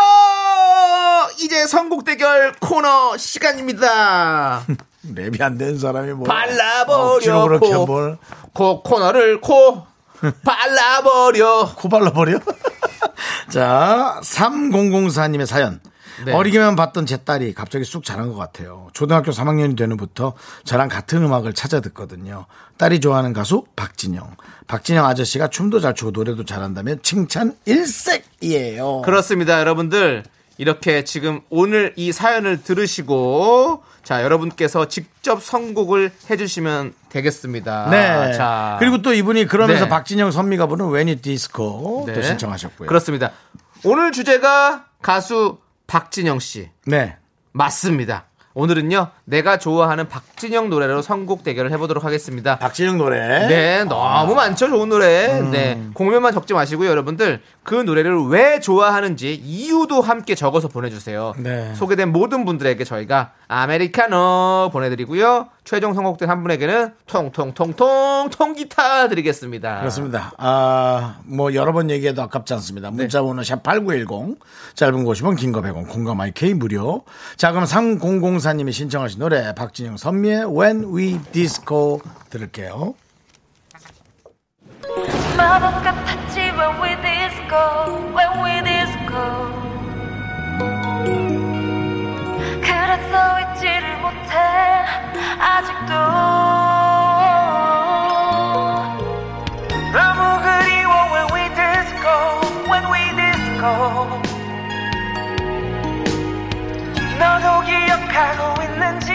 [1.40, 4.64] 이제 선곡 대결 코너 시간입니다.
[5.14, 7.86] 랩이 안 되는 사람이 뭐 발라버려, 코.
[7.86, 8.18] 뭘
[8.52, 9.86] 코, 코너를 코,
[10.44, 11.74] 발라버려.
[11.76, 12.38] 코 발라버려?
[13.50, 15.80] 자, 3004님의 사연.
[16.24, 16.32] 네.
[16.32, 18.88] 어리게만 봤던 제 딸이 갑자기 쑥 자란 것 같아요.
[18.92, 22.46] 초등학교 3학년이 되는 부터 저랑 같은 음악을 찾아 듣거든요.
[22.76, 24.36] 딸이 좋아하는 가수 박진영.
[24.66, 29.02] 박진영 아저씨가 춤도 잘 추고 노래도 잘한다면 칭찬 일색이에요.
[29.02, 30.24] 그렇습니다, 여러분들.
[30.60, 37.88] 이렇게 지금 오늘 이 사연을 들으시고, 자, 여러분께서 직접 선곡을 해주시면 되겠습니다.
[37.88, 38.34] 네.
[38.34, 38.76] 자.
[38.78, 39.88] 그리고 또 이분이 그러면서 네.
[39.88, 42.20] 박진영 선미가 부른 웬이 디스코 또 네.
[42.20, 42.88] 신청하셨고요.
[42.88, 43.30] 그렇습니다.
[43.84, 46.68] 오늘 주제가 가수 박진영 씨.
[46.84, 47.16] 네.
[47.52, 48.26] 맞습니다.
[48.54, 52.58] 오늘은요, 내가 좋아하는 박진영 노래로 선곡 대결을 해보도록 하겠습니다.
[52.58, 53.46] 박진영 노래.
[53.46, 55.38] 네, 너무 많죠, 좋은 노래.
[55.38, 55.50] 음.
[55.52, 57.42] 네, 공면만 적지 마시고요, 여러분들.
[57.62, 61.34] 그 노래를 왜 좋아하는지 이유도 함께 적어서 보내주세요.
[61.38, 61.72] 네.
[61.74, 65.48] 소개된 모든 분들에게 저희가 아메리카노 보내드리고요.
[65.64, 69.80] 최종 선곡된 한 분에게는 통통통통 통기타 드리겠습니다.
[69.80, 70.32] 그렇습니다.
[70.38, 72.90] 아, 뭐 여러 번 얘기해도 아깝지 않습니다.
[72.90, 74.36] 문자 번호 샵8910
[74.74, 77.04] 짧은 거 50원 긴거 100원 공감 마이케이 무료.
[77.36, 82.94] 자, 그럼 3004 님이 신청하신 노래 박진영 선미의 When We Disco 들을게요.
[85.36, 87.56] 마법 같았지 when we disco
[88.14, 89.49] when we disco
[92.90, 94.34] 그래서 잊지를 못해
[95.38, 95.94] 아직도
[99.92, 102.10] 너무 그리워 when we disco
[102.68, 103.64] when we disco
[107.16, 109.06] 너도 기억하고 있는지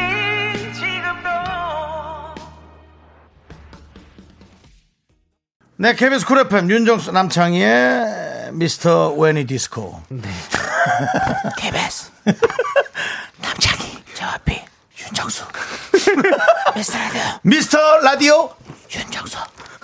[0.73, 1.27] 지금도
[5.75, 10.01] 네, KBS 쿨 FM 윤정수 남창희의 미스터 When We Disco.
[11.57, 12.11] KBS.
[13.41, 14.65] 남창희, 저 앞에
[15.01, 15.43] 윤정수.
[16.75, 17.21] 미스터 라디오.
[17.43, 18.49] 미스터 라디오.
[18.93, 19.37] 윤정수.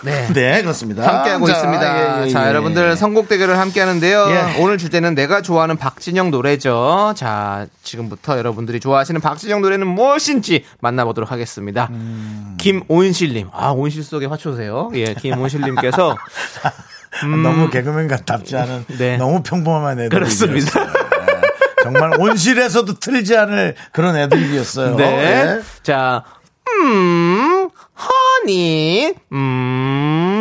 [0.03, 0.27] 네.
[0.33, 1.07] 네, 그렇습니다.
[1.07, 2.21] 함께하고 자, 있습니다.
[2.23, 2.47] 예, 예, 자, 예.
[2.47, 4.27] 여러분들 선곡 대결을 함께 하는데요.
[4.31, 4.59] 예.
[4.59, 7.13] 오늘 주제는 내가 좋아하는 박진영 노래죠.
[7.15, 11.87] 자, 지금부터 여러분들이 좋아하시는 박진영 노래는 무엇인지 만나보도록 하겠습니다.
[11.91, 12.57] 음.
[12.59, 13.49] 김온실님.
[13.53, 14.89] 아, 온실 속의 화초세요.
[14.95, 16.15] 예, 김온실님께서.
[17.43, 18.97] 너무 개그맨 같답지 않은 음.
[18.97, 19.17] 네.
[19.17, 20.09] 너무 평범한 애들.
[20.09, 21.00] 그렇습니다.
[21.91, 24.95] 정말 온실에서도 틀지 않을 그런 애들이었어요.
[24.95, 25.03] 네.
[25.03, 25.61] 예.
[25.83, 26.23] 자,
[26.69, 27.69] 음,
[28.45, 30.40] 허니, 음,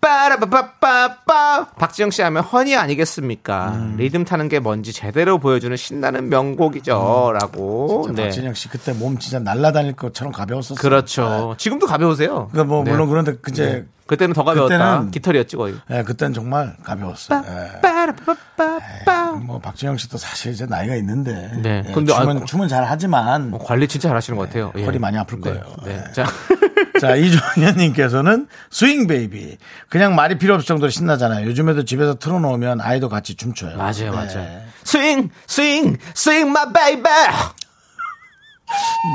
[0.00, 3.72] 빠빠라빠빠빠 박지영 씨 하면 허니 아니겠습니까?
[3.74, 3.94] 음.
[3.98, 7.32] 리듬 타는 게 뭔지 제대로 보여주는 신나는 명곡이죠.
[7.38, 8.02] 라고.
[8.06, 8.28] 진짜 네.
[8.28, 10.80] 박진영 씨 그때 몸 진짜 날아다닐 것처럼 가벼웠었어요.
[10.80, 11.54] 그렇죠.
[11.58, 12.48] 지금도 가벼우세요.
[12.52, 12.90] 그러니까 뭐 네.
[12.90, 14.76] 물론 그런데 그제 그때는 더 가벼웠다.
[15.02, 15.74] 그때는- 깃털이었지 거의.
[15.90, 17.44] 예, 그때는 정말 가벼웠어요.
[17.46, 17.80] 예.
[17.80, 19.32] 빠라빠빠빠.
[19.40, 21.84] 뭐 박진영 씨도 사실 이제 나이가 있는데 네.
[21.86, 24.72] 예, 근데 춤은, 아, 춤은 잘 하지만 뭐 관리 진짜 잘 하시는 것 같아요.
[24.76, 24.84] 예.
[24.84, 25.50] 허리 많이 아플 네.
[25.50, 25.64] 거예요.
[25.84, 26.02] 네.
[26.08, 26.12] 예.
[26.12, 26.24] 자.
[27.00, 29.56] 자, 이종현님께서는 Swing Baby.
[29.88, 31.46] 그냥 말이 필요 없을 정도로 신나잖아요.
[31.46, 33.76] 요즘에도 집에서 틀어놓으면 아이도 같이 춤춰요.
[33.76, 34.10] 맞아요, 네.
[34.10, 34.60] 맞아요.
[34.84, 37.12] swing, swing, swing, my baby.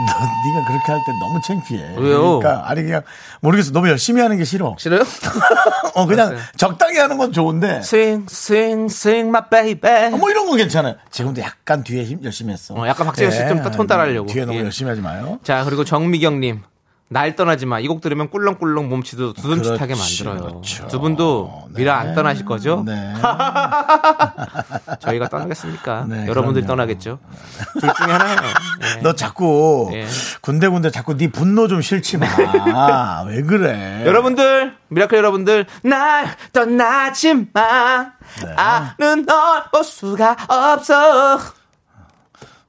[0.08, 1.96] 너, 네가 그렇게 할 때 너무 창피해.
[1.98, 2.40] 왜요?
[2.40, 3.04] 그러니까 아니 그냥
[3.40, 3.72] 모르겠어.
[3.72, 4.76] 너무 열심히 하는 게 싫어.
[4.78, 5.04] 싫어요?
[5.96, 6.42] 어 그냥 맞아요.
[6.58, 7.82] 적당히 하는 건 좋은데.
[7.82, 10.14] 스윙, 스윙, 스윙, my baby.
[10.14, 10.96] 어, 뭐 이런 건 괜찮아요.
[11.10, 12.74] 지금도 약간 뒤에 힘 열심히 했어.
[12.74, 14.28] 어, 약간 박재현 씨좀 톤 따라하려고.
[14.28, 14.64] 뒤에 너무 예.
[14.66, 15.40] 열심히 하지 마요.
[15.44, 16.64] 자, 그리고 정미경 님.
[17.08, 17.80] 날 떠나지 마.
[17.80, 20.42] 이 곡 들으면 꿀렁꿀렁 몸치도 두둠칫하게 만들어요.
[20.42, 20.88] 그렇죠.
[20.88, 22.84] 두 분도 미라 안 떠나실 거죠?
[22.86, 23.14] 네.
[25.00, 26.06] 저희가 떠나겠습니까?
[26.10, 26.68] 네, 여러분들이 그럼요.
[26.68, 27.20] 떠나겠죠.
[27.80, 28.40] 둘 중에 하나예요.
[28.40, 29.02] 네.
[29.04, 30.08] 너 자꾸 예.
[30.42, 32.26] 군데군데 자꾸 네 분노 좀 싣지 마.
[33.28, 34.04] 왜 그래?
[34.06, 38.12] 여러분들, 미라클 여러분들, 날 떠나지 마.
[38.44, 38.54] 네.
[38.56, 41.40] 가는 널 볼 수가 없어.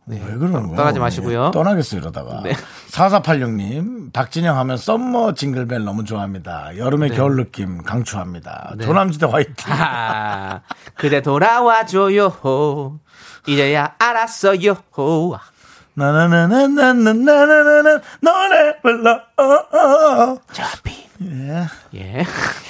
[0.08, 0.76] 왜 그러는 거야?
[0.76, 1.00] 떠나지?
[1.00, 1.50] 마시고요.
[1.52, 2.40] 떠나겠어 이러다가.
[2.44, 2.52] 네.
[2.90, 6.76] 4486님, 박진영 하면 Summer Jingle Bell 너무 좋아합니다.
[6.76, 7.16] 여름의 네.
[7.16, 8.74] 겨울 느낌 강추합니다.
[8.80, 9.54] 조남지대 화이팅.
[9.68, 10.60] 아,
[10.94, 13.00] 그대 돌아와줘요.
[13.48, 14.76] 이제야 알았어요.
[15.94, 19.20] 나나나나나나나나나 너네 불러.
[20.52, 21.06] 저비.
[21.22, 21.66] 예.
[21.94, 22.24] 예.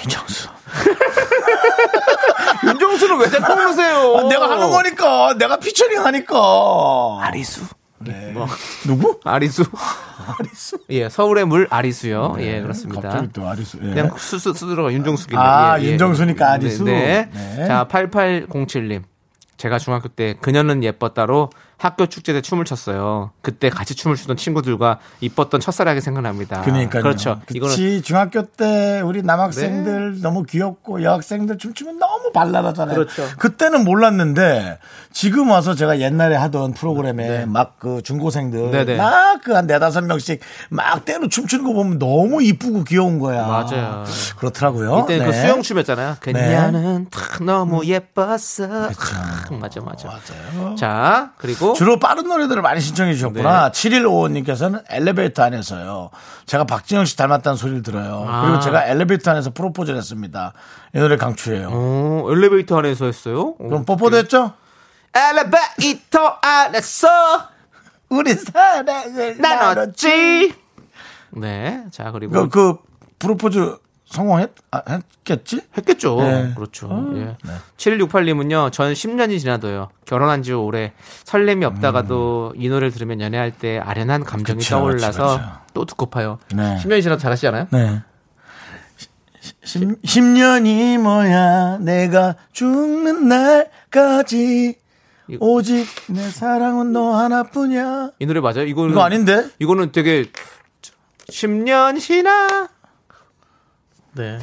[0.05, 0.49] 윤정수.
[2.65, 4.17] 윤정수를 왜 자꾸 부르세요?
[4.17, 5.35] 아, 내가 하는 거니까.
[5.39, 6.37] 내가 피처링 하니까.
[7.21, 7.65] 아리수.
[7.99, 8.33] 네.
[8.33, 8.47] 뭐.
[8.87, 9.19] 누구?
[9.25, 9.65] 아리수.
[10.39, 10.79] 아리수.
[10.91, 12.37] 예, 서울의 물 아리수요.
[12.41, 13.01] 예, 그렇습니다.
[13.01, 13.79] 갑자기 또 아리수.
[13.83, 13.89] 예.
[13.91, 15.41] 그냥 수수 쓰들어가 윤정수길래.
[15.41, 16.85] 아, 윤정수니까 아리수?
[16.85, 17.29] 네.
[17.33, 17.67] 네.
[17.67, 19.03] 자, 8807님.
[19.57, 23.33] 제가 중학교 때 그녀는 예뻤다로 학교 축제 때 춤을 췄어요.
[23.43, 26.63] 그때 같이 춤을 추던 친구들과 이뻤던 첫사랑이 생각납니다.
[26.63, 27.03] 그러니까요.
[27.03, 27.41] 그렇죠.
[27.47, 28.01] 그치, 이거는 네.
[28.01, 32.97] 중학교 때 우리 남학생들 너무 귀엽고 여학생들 춤추면 너무 발랄하잖아요.
[32.97, 33.25] 그렇죠.
[33.39, 34.79] 그때는 몰랐는데
[35.13, 38.97] 지금 와서 제가 옛날에 하던 프로그램에 막그 중고생들 네네.
[38.97, 43.47] 막그 한 네다섯 명씩 막 때로 춤추는 거 보면 너무 이쁘고 귀여운 거야.
[43.47, 44.05] 맞아요.
[44.39, 45.05] 그렇더라고요.
[45.05, 45.43] 이때 그 네.
[45.43, 46.17] 수영춤이었잖아요.
[46.21, 48.65] 그녀는 탁 너무 예뻤어.
[48.65, 50.09] 아, 맞아, 맞아.
[50.09, 50.75] 맞아요.
[50.77, 53.71] 자, 그리고 주로 빠른 노래들을 많이 신청해 주셨구나.
[53.71, 56.11] 7155님께서는 엘리베이터 안에서요.
[56.47, 58.25] 제가 박진영 씨 닮았다는 소리를 들어요.
[58.29, 58.43] 아.
[58.43, 60.53] 그리고 제가 엘리베이터 안에서 프로포즈를 했습니다.
[60.95, 61.69] 이 노래 강추예요.
[61.73, 63.55] 어, 엘리베이터 안에서 했어요?
[63.59, 64.53] 어, 그럼 뽀뽀도 했죠?
[65.15, 67.09] 엘리베이터 안에서
[68.09, 69.75] 우리 사랑을 나눴지.
[69.75, 70.55] 나눴지.
[71.31, 71.85] 네.
[71.91, 72.77] 자, 그리고 그, 그
[73.19, 75.61] 프로포즈 성공했, 아, 했겠지?
[75.77, 76.17] 했겠죠.
[76.21, 76.53] 네.
[76.55, 76.89] 그렇죠.
[77.17, 77.37] 예.
[77.77, 80.93] 7168님은요, 전 10년이 지나도요, 결혼한 지 오래
[81.25, 84.59] 설렘이 없다가도 이 노래를 들으면 연애할 때 아련한 감정이 음.
[84.59, 85.53] 그쵸, 떠올라서 그쵸, 그쵸.
[85.75, 86.39] 또 듣고파요.
[86.55, 86.77] 네.
[86.83, 87.67] 10년이 지나도 잘하시잖아요?
[87.73, 88.03] 네.
[89.65, 94.79] 10, 년이 뭐야, 내가 죽는 날까지.
[95.29, 98.13] 이- 오직 내 사랑은 너 하나뿐이야.
[98.21, 98.63] 이 노래 맞아요?
[98.63, 99.49] 이거는, 이거 아닌데?
[99.59, 100.27] 이거는 되게
[101.29, 102.69] 10년 지나.
[104.17, 104.39] 네.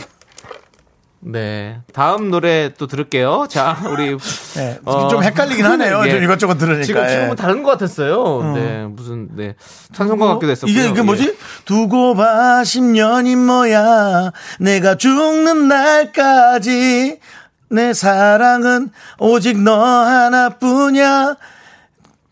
[1.20, 1.82] 네.
[1.94, 3.48] 다음 노래 또 들을게요.
[3.50, 4.18] 자, 우리.
[4.56, 5.08] 네, 어.
[5.08, 6.04] 좀 헷갈리긴 하네요.
[6.06, 6.12] 예.
[6.12, 6.84] 좀 이것저것 들으니까.
[6.84, 7.10] 지금, 예.
[7.10, 8.54] 지금은 다른 것 같았어요.
[8.54, 8.86] 네.
[8.88, 9.56] 무슨, 네.
[9.94, 10.72] 찬송가 같기도 했었고요.
[10.72, 11.04] 이게, 이게 예.
[11.04, 11.38] 뭐지?
[11.66, 14.32] 두고 봐, 10년이 뭐야.
[14.60, 17.20] 내가 죽는 날까지.
[17.70, 21.36] 내 사랑은 오직 너 하나뿐이야.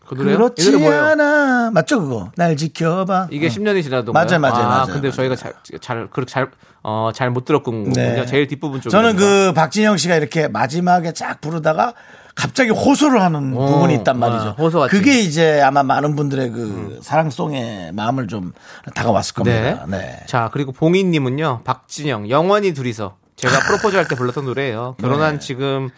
[0.06, 0.36] 그 노래요?
[0.36, 0.86] 그렇지?
[0.86, 1.70] 않아.
[1.72, 2.30] 맞죠, 그거?
[2.36, 3.28] 날 지켜봐.
[3.30, 3.48] 이게 어.
[3.48, 5.12] 10년이 지나도 맞아요, 맞아요, 아, 맞아요, 근데 맞아요.
[5.12, 6.50] 저희가 잘, 잘, 그렇게 잘,
[6.82, 7.92] 어, 잘 못 들었군요.
[7.92, 8.26] 네.
[8.26, 8.90] 제일 뒷부분 쪽에.
[8.90, 11.94] 저는 그 박진영 씨가 이렇게 마지막에 쫙 부르다가
[12.34, 14.56] 갑자기 호소를 하는 어, 부분이 있단 말이죠.
[14.58, 14.86] 아.
[14.88, 18.52] 그게 이제 아마 많은 분들의 그 사랑송의 마음을 좀
[18.94, 19.74] 다가왔을 네.
[19.74, 19.86] 겁니다.
[19.88, 20.20] 네.
[20.26, 23.16] 자, 그리고 봉인님은요, 박진영, 영원히 둘이서.
[23.36, 24.96] 제가 프로포즈 할 때 불렀던 노래예요.
[25.00, 25.38] 결혼한 네.
[25.40, 25.90] 지금은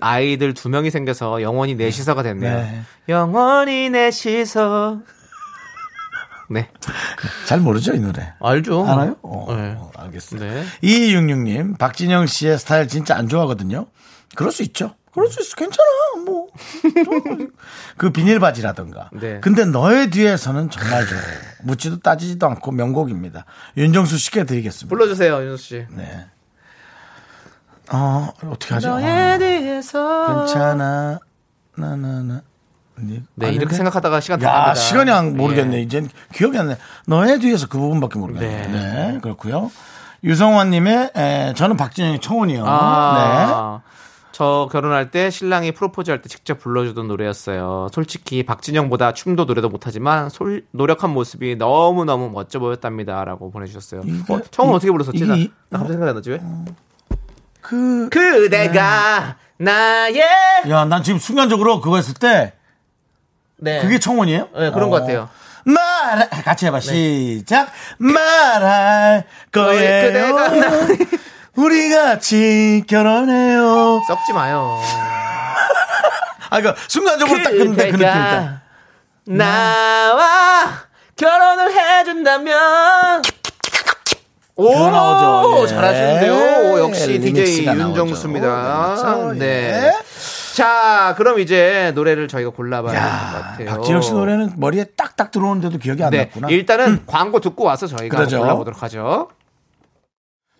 [0.00, 2.56] 아이들 두 명이 생겨서 영원히 넷이서가 됐네요.
[2.58, 2.82] 네.
[3.08, 4.98] 영원히 넷이서.
[6.50, 6.68] 네.
[7.46, 8.34] 잘 모르죠, 이 노래.
[8.40, 8.86] 알죠.
[8.86, 9.16] 알아요?
[9.22, 9.74] 어, 네.
[9.76, 10.46] 어, 알겠습니다.
[10.46, 10.64] 네.
[10.82, 13.86] 2266님, 박진영 씨의 스타일 진짜 안 좋아하거든요.
[14.34, 14.94] 그럴 수 있죠.
[15.12, 15.56] 그럴 수 있어.
[15.56, 15.88] 괜찮아.
[16.24, 16.48] 뭐.
[17.04, 17.50] 좀.
[17.98, 19.10] 그 비닐 바지라든가.
[19.12, 19.40] 네.
[19.40, 21.22] 근데 너의 뒤에서는 정말 좋아요.
[21.64, 23.44] 묻지도 따지지도 않고 명곡입니다.
[23.76, 24.88] 윤정수 씨께 드리겠습니다.
[24.88, 25.86] 불러주세요, 윤수 씨.
[25.90, 26.26] 네.
[27.92, 28.88] 어, 어떻게 하죠?
[28.88, 30.44] 너의 어, 뒤에서.
[30.46, 31.18] 괜찮아.
[31.76, 32.42] 나나나.
[32.96, 33.52] 네?
[33.52, 34.74] 이렇게 생각하다가 시간 다 야, 갑니다.
[34.74, 35.78] 시간이 안 모르겠네.
[35.78, 35.80] 예.
[35.82, 36.76] 이젠 기억이 안 나.
[37.06, 38.66] 너의 뒤에서 그 부분밖에 모르겠네.
[38.68, 39.12] 네.
[39.12, 39.70] 네, 그렇고요.
[40.24, 42.62] 유성환님의 에, 저는 박진영의 청혼이요.
[42.62, 42.68] 네.
[42.70, 43.80] 아,
[44.30, 47.88] 저 결혼할 때 신랑이 프로포즈 할 때 직접 불러주던 노래였어요.
[47.92, 54.02] 솔직히 박진영보다 춤도 노래도 못하지만 솔- 노력한 모습이 너무 너무 멋져 보였답니다라고 보내주셨어요.
[54.04, 55.16] 이게- 어, 이- 어떻게 불렀었지?
[55.18, 56.40] 이게 나, 이- 나 갑자기 생각이 안 나지 왜?
[57.60, 60.20] 그, 그대가 나의
[60.68, 62.54] 야, 난 지금 순간적으로 그거 했을 때
[63.62, 63.80] 네.
[63.80, 64.48] 그게 청혼이에요?
[64.58, 64.90] 네, 그런 어.
[64.90, 65.28] 것 같아요.
[65.64, 69.22] 말 같이 해봐 시작 말할
[69.52, 70.36] 거예요
[71.54, 74.80] 우리 같이 결혼해요 썩지 마요.
[76.50, 78.62] 아 그러니까 순간적으로 딱 근데 그 느낌이다
[79.26, 80.64] 나와
[81.16, 83.22] 결혼을 해준다면
[84.56, 85.62] 오 나오죠.
[85.62, 85.66] 예.
[85.68, 86.34] 잘하시는데요.
[86.72, 87.80] 오, 역시 DJ 나오죠.
[87.88, 89.32] 윤정수입니다.
[89.38, 89.92] 네.
[90.52, 90.56] 예.
[90.56, 93.68] 자, 그럼 이제 노래를 저희가 골라봐야 될것 야, 같아요.
[93.70, 96.48] 박진영 씨 노래는 머리에 딱딱 들어오는데도 기억이 안 네, 났구나.
[96.50, 98.38] 일단은 광고 듣고 와서 저희가 그러죠.
[98.38, 99.28] 골라보도록 하죠.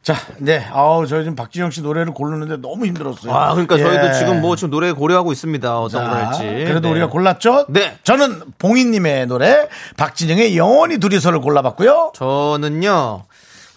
[0.02, 0.66] 자, 네.
[0.72, 3.32] 아우, 저희 지금 박진영 씨 노래를 고르는데 너무 힘들었어요.
[3.32, 3.82] 아, 그러니까 예.
[3.84, 5.78] 저희도 지금 뭐 지금 노래 고려하고 있습니다.
[5.78, 6.42] 어떤 걸 할지.
[6.42, 6.90] 그래도 네.
[6.90, 7.66] 우리가 골랐죠?
[7.68, 7.96] 네.
[8.02, 12.12] 저는 봉인님의 노래, 박진영의 영원히 둘이서를 골라봤고요.
[12.16, 13.22] 저는요.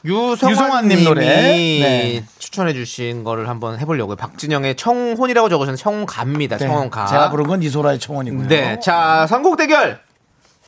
[0.06, 1.26] 유성환 유성환님 노래.
[1.26, 2.24] 네.
[2.38, 4.15] 추천해 주신 거를 한번 해보려고요.
[4.15, 6.58] 박진영의 청혼이라고 적으신 청가입니다.
[6.58, 7.08] 네, 청혼가.
[7.08, 8.48] 제가 부른 건 이소라의 청원이고요.
[8.48, 8.80] 네.
[8.80, 10.00] 자, 선곡 대결.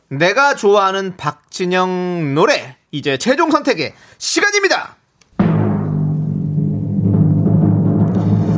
[0.08, 2.76] 내가 좋아하는 박진영 노래.
[2.90, 4.96] 이제 최종 선택의 시간입니다.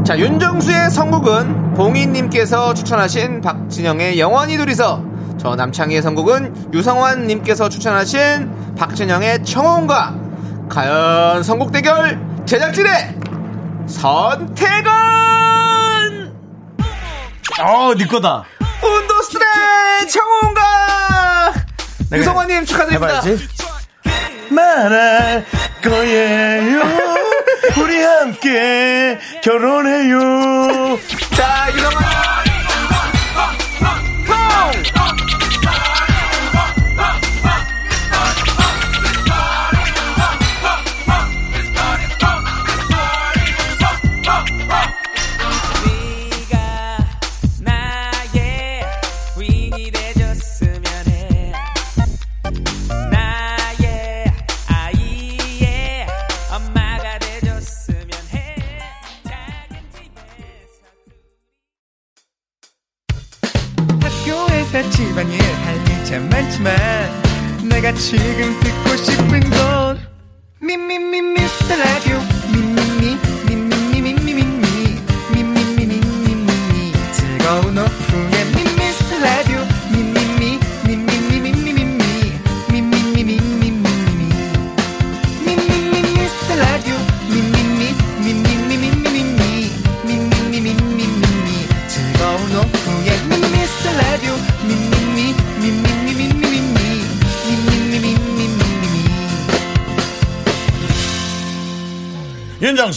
[0.05, 5.05] 자, 윤정수의 선곡은 봉인님께서 추천하신 박진영의 영원히 둘이서.
[5.38, 10.19] 저 남창희의 선곡은 유성환님께서 추천하신 박진영의 청혼과.
[10.70, 13.16] 과연 선곡 대결 제작진의
[13.88, 14.90] 선택은
[17.61, 18.44] 어, 네 거다.
[18.83, 19.44] 운도스트레
[20.09, 21.52] 청혼가
[22.09, 23.20] 내가 유성환님 축하드립니다.
[23.20, 23.48] 해봐야지.
[24.50, 25.44] 말할
[25.83, 26.80] 거예요.
[27.83, 30.98] 우리 함께 결혼해요.
[31.37, 32.39] 자, 유성환.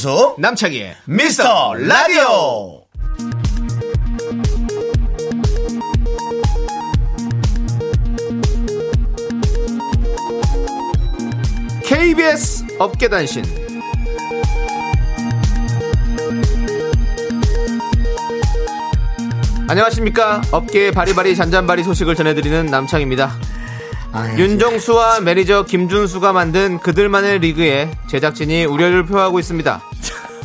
[0.03, 2.83] 윤정수, 남창희의 미스터 라디오.
[11.85, 13.45] KBS 업계단신.
[19.69, 20.41] 안녕하십니까?
[20.51, 23.31] 업계의 바리바리 잔잔바리 소식을 전해드리는 남창입니다.
[24.37, 29.81] 윤정수와 매니저 김준수가 만든 그들만의 리그에 제작진이 우려를 표하고 있습니다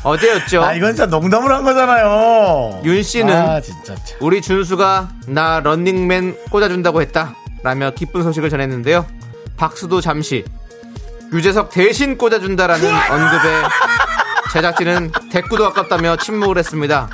[0.08, 0.62] 어제였죠?
[0.62, 2.80] 아, 이건 진짜 농담을 한 거잖아요.
[2.84, 3.94] 윤 씨는 아, 진짜.
[3.94, 4.18] 참.
[4.20, 7.34] 우리 준수가 나 런닝맨 꽂아준다고 했다.
[7.62, 9.06] 라며 기쁜 소식을 전했는데요.
[9.56, 10.44] 박수도 잠시.
[11.32, 13.62] 유재석 대신 꽂아준다라는 언급에
[14.52, 17.08] 제작진은 대꾸도 아깝다며 침묵을 했습니다.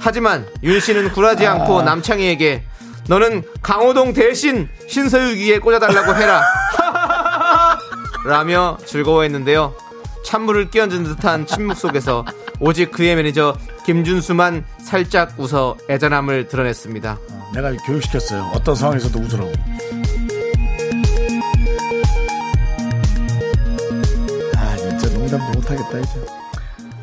[0.00, 2.64] 하지만 윤 씨는 굴하지 않고 남창희에게
[3.08, 6.42] 너는 강호동 대신 신서유기에 꽂아달라고 해라.
[8.24, 9.72] 라며 즐거워했는데요
[10.28, 12.22] 찬물을 끼얹은 듯한 침묵 속에서
[12.60, 17.18] 오직 그의 매니저 김준수만 살짝 웃어 애잔함을 드러냈습니다.
[17.54, 18.50] 내가 교육시켰어요.
[18.54, 19.50] 어떤 상황에서도 웃으라고.
[24.54, 26.26] 아, 진짜 농담도 못하겠다, 이제.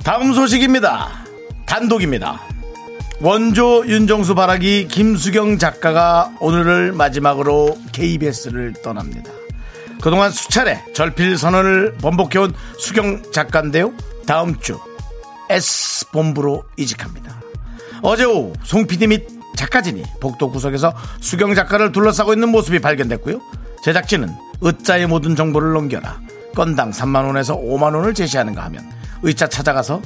[0.03, 1.25] 다음 소식입니다.
[1.65, 2.39] 단독입니다.
[3.21, 9.31] 원조 윤정수 바라기 김수경 작가가 오늘을 마지막으로 KBS를 떠납니다.
[10.01, 13.93] 그동안 수차례 절필 선언을 번복해온 수경 작가인데요.
[14.25, 14.79] 다음 주
[15.49, 17.41] S본부로 이직합니다.
[18.01, 23.39] 어제 오후 송 PD 및 작가진이 복도 구석에서 수경 작가를 둘러싸고 있는 모습이 발견됐고요.
[23.83, 24.29] 제작진은
[24.61, 26.19] 의자의 모든 정보를 넘겨라.
[26.55, 28.89] 건당 3만원에서 5만원을 제시하는가 하면
[29.23, 30.01] 의자 찾아가서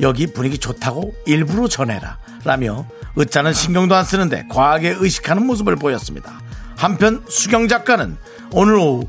[0.00, 2.18] 여기 분위기 좋다고 일부러 전해라.
[2.44, 6.40] 라며 의자는 신경도 안 쓰는데 과하게 의식하는 모습을 보였습니다.
[6.76, 8.16] 한편 수경 작가는
[8.52, 9.08] 오늘 오후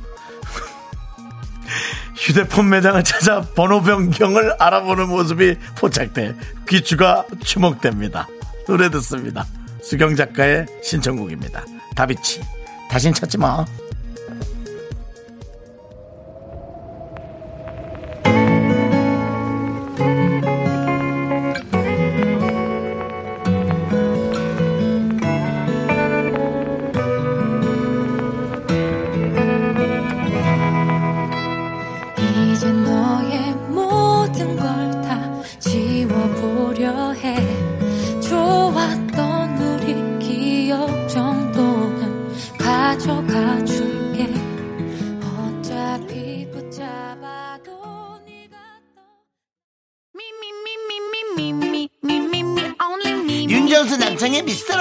[2.15, 6.35] 휴대폰 매장을 찾아 번호 변경을 알아보는 모습이 포착돼
[6.67, 8.27] 귀추가 주목됩니다.
[8.67, 9.45] 노래 듣습니다.
[9.81, 11.63] 수경 작가의 신청곡입니다.
[11.95, 12.41] 다비치.
[12.89, 13.65] 다신 찾지 마.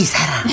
[0.00, 0.46] 이 사람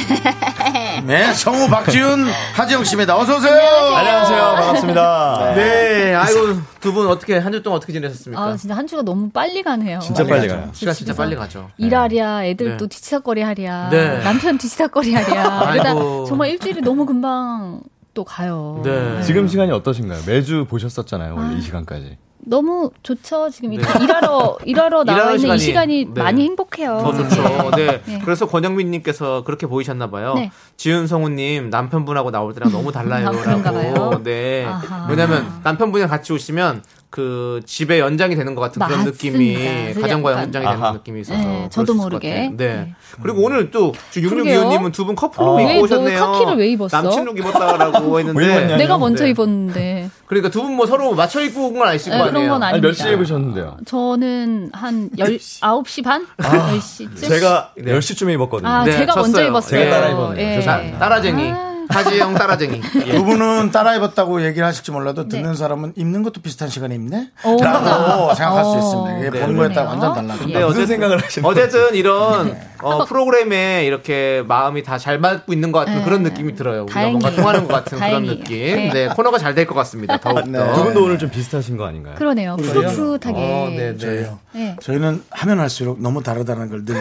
[1.08, 3.56] 네 성우 박지훈 하지영 씨입니다 어서 오세요
[3.96, 4.42] 안녕하세요.
[4.56, 5.54] 반갑습니다.
[5.56, 8.42] 네, 아이고 두 분 어떻게 한 주 동안 어떻게 지내셨습니까?
[8.44, 10.00] 아 진짜 한 주가 너무 빨리 가네요.
[10.00, 10.70] 진짜 빨리 가요.
[10.74, 11.70] 시간 진짜 빨리 가죠.
[11.78, 12.78] 일하랴, 애들 네.
[12.78, 14.20] 또 뒤치다거리 하랴, 네.
[14.24, 15.72] 남편 뒤치다거리 하랴.
[15.72, 15.94] 그러다.
[16.28, 17.80] 정말 일주일이 너무 금방
[18.14, 18.82] 또 가요.
[18.84, 19.22] 네.
[19.24, 20.22] 지금 시간이 어떠신가요?
[20.28, 21.36] 매주 보셨었잖아요.
[21.36, 22.18] 원래 이 시간까지.
[22.40, 23.50] 너무 좋죠.
[23.50, 26.24] 지금 이렇게 일하러 일하러 나와 있는 이 시간이, 시간이 네.
[26.24, 27.00] 많이 행복해요.
[27.04, 27.72] 더 좋죠.
[27.76, 28.02] 네.
[28.06, 28.20] 네.
[28.26, 30.34] 그래서 권영민님께서 그렇게 보이셨나 봐요.
[30.36, 30.52] 네.
[30.78, 33.28] 지윤 성우님 남편분하고 나올 때랑 너무 달라요.
[33.28, 33.32] 아.
[33.32, 34.24] 라고.
[34.24, 34.66] 네.
[35.10, 39.12] 왜냐면 남편분이랑 같이 오시면 그 집의 연장이 되는 것 같은 그런 맞습니다.
[39.12, 40.92] 느낌이 가정과 약간- 연장이 되는 아하.
[40.92, 42.30] 느낌이 있어서 네, 저도 모르게.
[42.30, 42.52] 네.
[42.58, 42.94] 네.
[43.22, 43.94] 그리고 오늘 또.
[44.12, 45.62] 6625님은 두 분 커플로 아.
[45.62, 46.20] 입고 오셨네요.
[46.20, 47.02] 카키를 왜 입었어?
[47.02, 48.76] 남친룩 입었다라고 왜 했는데?
[48.78, 49.30] 내가 먼저 네.
[49.30, 52.52] 입었는데 그러니까 두 분 뭐 서로 맞춰 입고 온 건 아니실 네, 거 그런 아니에요.
[52.52, 52.88] 건 아니, 아닙니다.
[52.90, 53.78] 몇 시에 입으셨는데요?
[53.86, 56.28] 저는 한 10, 9시 반?
[56.38, 57.30] 10시쯤?
[57.30, 57.94] 제가 네.
[57.94, 58.70] 10시쯤에 입었거든요.
[58.70, 59.48] 아, 네, 제가 먼저 쳤어요.
[59.48, 59.80] 입었어요.
[59.80, 60.46] 제가 따라 입었네요.
[60.46, 60.56] 예.
[60.56, 61.00] 죄송합니다.
[61.00, 61.54] 따라쟁이.
[61.90, 62.82] 하지영 따라쟁이.
[63.06, 63.12] 예.
[63.16, 65.58] 두 분은 따라 입었다고 얘기를 하실지 몰라도 듣는 네.
[65.58, 67.30] 사람은 입는 것도 비슷한 시간에 입네?
[67.46, 67.62] 오.
[67.62, 68.78] 라고 생각할 수 어.
[68.80, 69.18] 있습니다.
[69.20, 69.40] 이게 네.
[69.42, 69.90] 보는 거에 따라.
[69.90, 70.38] 완전 달라요.
[70.40, 75.72] 근데 무슨 어쨌든- 생각을 하시는 어쨌든 이런 어, 프로그램에 이렇게 마음이 다 잘 맞고 있는
[75.72, 76.04] 것 같은 네.
[76.04, 76.84] 그런 느낌이 들어요.
[76.84, 77.20] 우리가 다행이에요.
[77.20, 78.38] 뭔가 통하는 것 같은 그런 다행이에요.
[78.40, 78.58] 느낌.
[78.76, 78.90] 네.
[78.94, 80.18] 네, 코너가 잘 될 것 같습니다.
[80.18, 80.42] 더욱더.
[80.46, 80.74] 네.
[80.74, 82.16] 두 분도 오늘 좀 비슷하신 거 아닌가요?
[82.16, 82.56] 그러네요.
[82.58, 83.34] 푸릇푸릇하게.
[83.38, 83.98] 어, 네, 네.
[83.98, 84.40] 저희요.
[84.54, 84.76] 네.
[84.82, 86.96] 저희는 하면 할수록 너무 다르다는 걸 늘.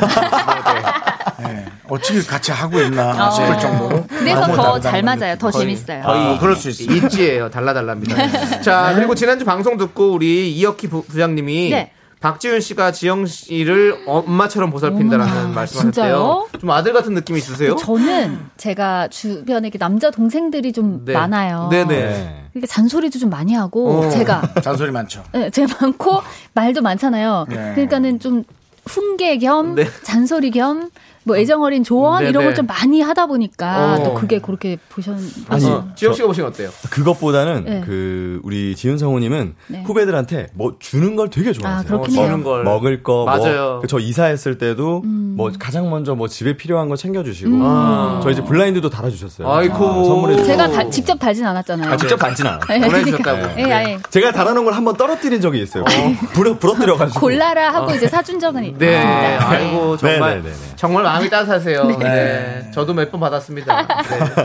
[1.38, 1.64] 네.
[1.88, 4.06] 어떻게 같이 하고 있나 싶을 정도로.
[4.08, 5.36] 그래서 더잘걸 맞아요.
[5.38, 6.02] 더 거의- 재밌어요.
[6.02, 6.94] 거의 아, 그럴 수 있어요.
[6.96, 7.50] 일지예요.
[7.50, 8.60] 달라달랍니다.
[8.62, 11.92] 자, 그리고 지난주 방송 듣고 우리 이혁희 부, 부장님이 네.
[12.26, 15.92] 박지윤 씨가 지영 씨를 엄마처럼 보살핀다라는 어머나, 말씀하셨대요.
[15.92, 16.48] 진짜요?
[16.58, 17.76] 좀 아들 같은 느낌이 있으세요?
[17.76, 21.12] 저는 제가 주변에 남자 동생들이 좀 네.
[21.12, 21.68] 많아요.
[21.70, 21.86] 네네.
[21.86, 22.44] 네.
[22.52, 24.10] 그러니까 잔소리도 좀 많이 하고 어.
[24.10, 25.22] 제가 잔소리 많죠.
[25.30, 26.20] 네, 제가 많고
[26.54, 27.46] 말도 많잖아요.
[27.48, 27.54] 네.
[27.74, 28.42] 그러니까는 좀
[28.86, 29.86] 훈계 겸 네.
[30.02, 30.90] 잔소리 겸
[31.26, 32.30] 뭐 애정 어린 조언 네네.
[32.30, 34.04] 이런 걸 좀 많이 하다 보니까 어.
[34.04, 35.14] 또 그게 그렇게 보셨
[35.48, 36.70] 아니, 어, 지영 씨가 보시면 어때요?
[36.88, 37.82] 그것보다는 네.
[37.84, 39.82] 그 우리 지윤 성우님은 네.
[39.84, 41.92] 후배들한테 뭐 주는 걸 되게 좋아하세요.
[41.92, 42.14] 아, 뭐 해요.
[42.26, 42.64] 주는 걸.
[42.64, 43.76] 먹을 거, 맞아요.
[43.78, 45.34] 뭐, 저 이사했을 때도 음.
[45.36, 48.20] 뭐 가장 먼저 뭐 집에 필요한 거 챙겨주시고 아.
[48.22, 49.50] 저 이제 블라인드도 달아주셨어요.
[49.52, 50.04] 아이고.
[50.04, 50.50] 선물해 주셔서.
[50.52, 51.92] 제가 다, 직접 달진 않았잖아요.
[51.92, 52.60] 아, 직접 달진 않아.
[52.68, 53.38] 네, 보내주셨다고.
[53.40, 53.98] 그러니까, 예, 아예.
[54.10, 55.84] 제가 달아놓은 걸 한번 떨어뜨린 적이 있어요.
[56.32, 57.20] 불어, 부러뜨려가지고.
[57.20, 59.48] 골라라 하고 이제 사준 적은 네, 있습니다.
[59.50, 60.75] 아이고 정말 네, 네, 네, 네.
[60.76, 61.84] 정말 마음이 따뜻하세요.
[61.98, 62.70] 네.
[62.72, 63.82] 저도 몇 번 받았습니다.
[63.82, 63.86] 네.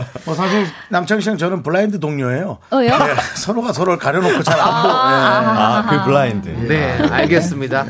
[0.24, 2.58] 뭐 사실 남창희 씨랑 저는 블라인드 동료예요.
[2.72, 2.88] 어요?
[2.98, 4.94] 네, 서로가 서로를 가려놓고 잘 안 보고.
[4.94, 6.48] 아, 그 블라인드.
[6.68, 7.84] 네, 알겠습니다.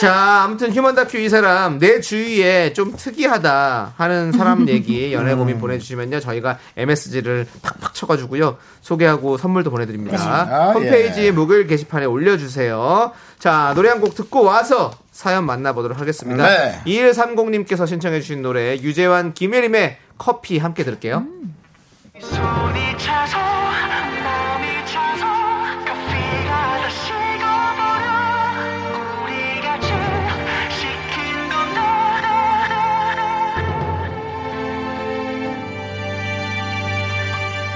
[0.00, 5.58] 자, 아무튼 휴먼 다큐 이 사람 내 주위에 좀 특이하다 하는 사람 얘기 연애 고민
[5.58, 10.16] 보내주시면요 저희가 MSG를 팍팍 쳐가지고요 소개하고 선물도 보내드립니다.
[10.16, 10.72] 그렇습니다.
[10.72, 11.30] 홈페이지 예.
[11.32, 13.12] 목요일 게시판에 올려주세요.
[13.38, 16.46] 자, 노래 한 곡 듣고 와서 사연 만나보도록 하겠습니다.
[16.46, 16.80] 네.
[16.86, 21.26] 2130님께서 신청해주신 노래 유재환 김예림의 커피 함께 들을게요.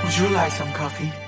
[0.05, 1.22] Would you like some coffee?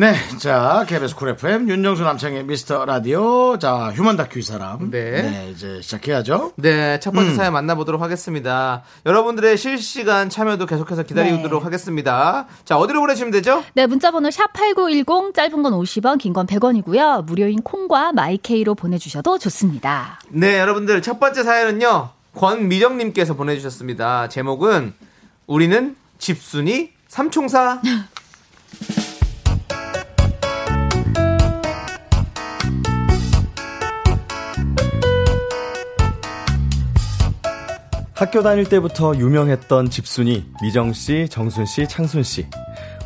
[0.00, 3.58] 네, 자, KBS 쿨 FM, 윤정수 남창희의 미스터 라디오.
[3.58, 4.90] 자, 휴먼 다큐 이 사람.
[4.90, 5.50] 네.
[5.52, 6.54] 이제 시작해야죠.
[6.56, 7.36] 네, 첫 번째 음.
[7.36, 8.82] 사연 만나보도록 하겠습니다.
[9.04, 11.64] 여러분들의 실시간 참여도 계속해서 기다리도록 네.
[11.64, 12.46] 하겠습니다.
[12.64, 13.62] 자, 어디로 보내주시면 되죠?
[13.74, 17.26] 네, 문자번호 샵 8910, 짧은 건 50원, 긴 건 100원이고요.
[17.26, 20.18] 무료인 콩과 마이케이로 보내주셔도 좋습니다.
[20.30, 22.08] 네, 여러분들 첫 번째 사연은요.
[22.36, 24.30] 권미정님께서 보내주셨습니다.
[24.30, 24.94] 제목은
[25.46, 27.82] 우리는 집순이 삼총사.
[38.20, 42.46] 학교 다닐 때부터 유명했던 집순이 미정 씨, 정순 씨, 창순 씨.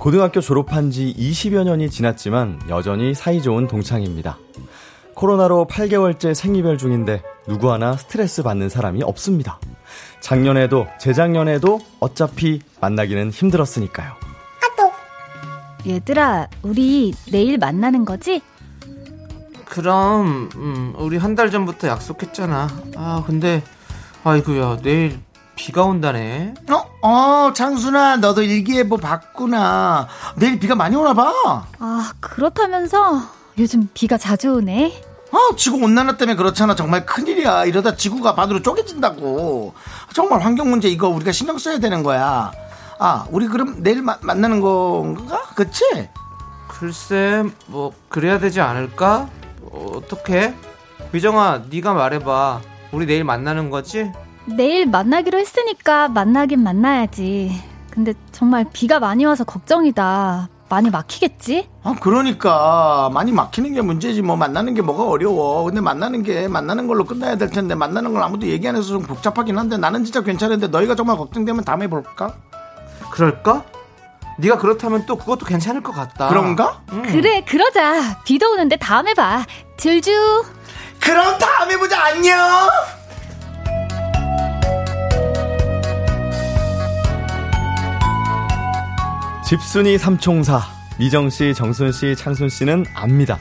[0.00, 4.38] 고등학교 졸업한 지 20여 년이 지났지만 여전히 사이좋은 동창입니다.
[5.14, 9.60] 코로나로 8개월째 생이별 중인데 누구 하나 스트레스 받는 사람이 없습니다.
[10.18, 14.14] 작년에도 재작년에도 어차피 만나기는 힘들었으니까요.
[15.86, 18.42] 얘들아, 우리 내일 만나는 거지?
[19.66, 22.68] 그럼 음, 우리 한 달 전부터 약속했잖아.
[22.96, 23.62] 아 근데
[24.24, 25.20] 아이고야 내일
[25.56, 26.54] 비가 온다네.
[26.72, 30.08] 어, 어, 창순아, 너도 일기예보 봤구나.
[30.34, 31.32] 내일 비가 많이 오나 봐.
[31.78, 33.22] 아, 그렇다면서
[33.58, 35.00] 요즘 비가 자주 오네.
[35.30, 36.74] 아, 지구 온난화 때문에 그렇잖아.
[36.74, 37.66] 정말 큰일이야.
[37.66, 39.74] 이러다 지구가 반으로 쪼개진다고.
[40.12, 42.50] 정말 환경 문제 이거 우리가 신경 써야 되는 거야.
[42.98, 45.42] 아, 우리 그럼 내일 마- 만나는 건가?
[45.54, 45.84] 그치?
[46.66, 49.28] 글쎄 뭐 그래야 되지 않을까?
[49.62, 50.52] 어, 어떻게?
[51.12, 52.60] 미정아 네가 말해봐.
[52.94, 54.10] 우리 내일 만나는 거지?
[54.46, 57.60] 내일 만나기로 했으니까 만나긴 만나야지.
[57.90, 60.48] 근데 정말 비가 많이 와서 걱정이다.
[60.68, 61.68] 많이 막히겠지?
[61.82, 63.10] 아, 그러니까.
[63.12, 64.22] 많이 막히는 게 문제지.
[64.22, 65.64] 뭐, 만나는 게 뭐가 어려워.
[65.64, 69.02] 근데 만나는 게 만나는 걸로 끝나야 될 텐데, 만나는 걸 아무도 얘기 안 해서 좀
[69.02, 72.34] 복잡하긴 한데, 나는 진짜 괜찮은데, 너희가 정말 걱정되면 다음에 볼까?
[73.10, 73.64] 그럴까?
[74.38, 76.28] 네가 그렇다면 또 그것도 괜찮을 것 같다.
[76.28, 76.80] 그런가?
[76.86, 78.22] 그래, 그러자.
[78.24, 79.44] 비도 오는데 다음에 봐.
[79.76, 80.10] 질주.
[81.00, 82.04] 그럼 다음에 보자.
[82.04, 82.38] 안녕!
[89.46, 90.60] 집순이 삼총사
[90.98, 93.38] 미정 씨, 정순 씨, 창순 씨는 압니다.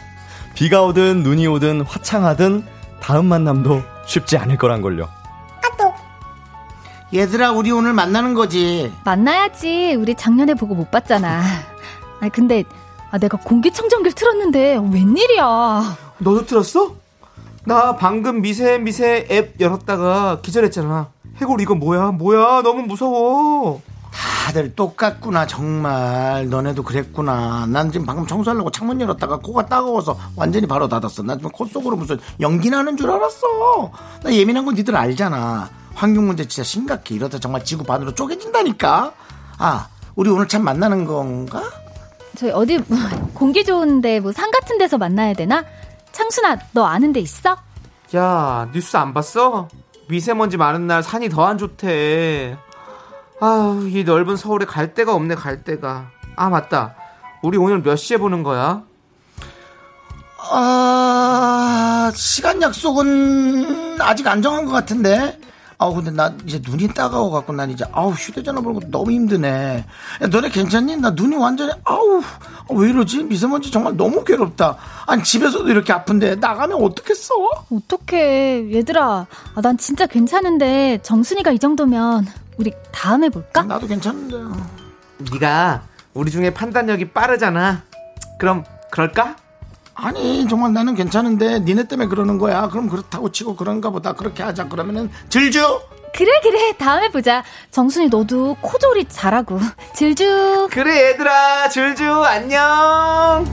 [0.54, 2.66] 비가 오든 눈이 오든 화창하든
[3.00, 5.10] 다음 만남도 쉽지 않을 거란 걸요.
[7.14, 8.92] 얘들아, 우리 오늘 만나는 거지.
[9.06, 9.94] 만나야지.
[10.00, 11.44] 우리 작년에 보고 못 봤잖아.
[12.20, 12.64] 아 근데
[13.12, 15.96] 아, 내가 공기청정기를 틀었는데 웬일이야.
[16.18, 16.96] 너도 들었어?
[17.66, 21.10] 나 방금 미세 미세 앱 열었다가 기절했잖아.
[21.38, 22.12] 해골 이거 뭐야?
[22.12, 22.62] 뭐야?
[22.62, 23.82] 너무 무서워.
[24.46, 26.48] 다들 똑같구나, 정말.
[26.50, 27.66] 너네도 그랬구나.
[27.68, 31.24] 난 지금 방금 청소하려고 창문 열었다가 코가 따가워서 완전히 바로 닫았어.
[31.24, 33.92] 난 지금 코 속으로 무슨 연기 나는 줄 알았어.
[34.24, 35.70] 나 예민한 건 니들 알잖아.
[35.96, 37.16] 환경 문제 진짜 심각해.
[37.16, 39.14] 이러다 정말 지구 반으로 쪼개진다니까.
[39.58, 41.64] 아, 우리 오늘 참 만나는 건가?
[42.36, 42.98] 저희 어디 뭐,
[43.34, 45.64] 공기 좋은데 뭐 산 같은 데서 만나야 되나?
[46.14, 47.58] 창순아, 너 아는 데 있어?
[48.16, 49.68] 야 뉴스 안 봤어?
[50.08, 52.58] 미세먼지 많은 날 산이 더 안 좋대.
[53.42, 56.10] 아우 이 넓은 서울에 갈 데가 없네 갈 데가.
[56.36, 56.96] 아 맞다.
[57.42, 58.84] 우리 오늘 몇 시에 보는 거야?
[60.52, 65.40] 아, 시간 약속은 아직 안 정한 것 같은데.
[65.78, 69.86] 아우, 근데 나 이제 눈이 따가워 갖고 난 이제, 아우, 휴대전화 보는 거 너무 힘드네.
[70.22, 70.98] 야, 너네 괜찮니?
[70.98, 73.24] 나 눈이 완전히, 아우, 아, 왜 이러지?
[73.24, 74.78] 미세먼지 정말 너무 괴롭다.
[75.06, 77.34] 아니, 집에서도 이렇게 아픈데 나가면 어떡했어?
[77.72, 78.74] 어떡해.
[78.74, 83.64] 얘들아, 아, 난 진짜 괜찮은데 정순이가 이 정도면 우리 다음에 볼까?
[83.64, 84.38] 나도 괜찮은데.
[85.32, 87.84] 네가 우리 중에 판단력이 빠르잖아.
[88.38, 89.36] 그럼 그럴까?
[89.96, 92.68] 아니, 정말 나는 괜찮은데 니네 때문에 그러는 거야.
[92.70, 94.14] 그럼 그렇다고 치고 그런가 보다.
[94.14, 94.68] 그렇게 하자.
[94.68, 95.82] 그러면은, 질주!
[96.16, 96.74] 그래, 그래.
[96.78, 97.44] 다음에 보자.
[97.72, 99.60] 정순이 너도 코조리 잘하고.
[99.96, 100.70] 질주.
[100.72, 103.46] 그래 얘들아 줄줄 안녕.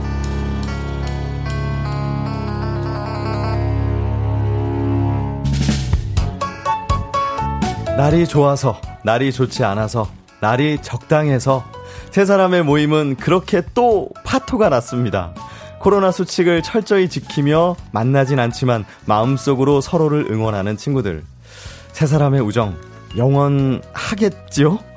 [7.97, 10.09] 날이 좋아서, 날이 좋지 않아서,
[10.41, 11.64] 날이 적당해서
[12.11, 15.34] 세 사람의 모임은 그렇게 또 파토가 났습니다.
[15.81, 21.24] 코로나 수칙을 철저히 지키며 만나진 않지만 마음속으로 서로를 응원하는 친구들.
[21.93, 22.76] 세 사람의 우정
[23.16, 24.89] 영원하겠지요?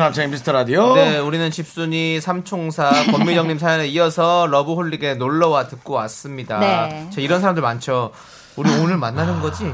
[0.00, 0.94] 윤정수 남창의 미스터 라디오.
[0.94, 6.58] 네, 우리는 집순이 삼총사 권미정님 사연에 이어서 러브홀릭의 놀러와 듣고 왔습니다.
[6.58, 7.06] 네.
[7.10, 8.10] 저 이런 사람들 많죠.
[8.56, 9.70] 우리 오늘 만나는 거지?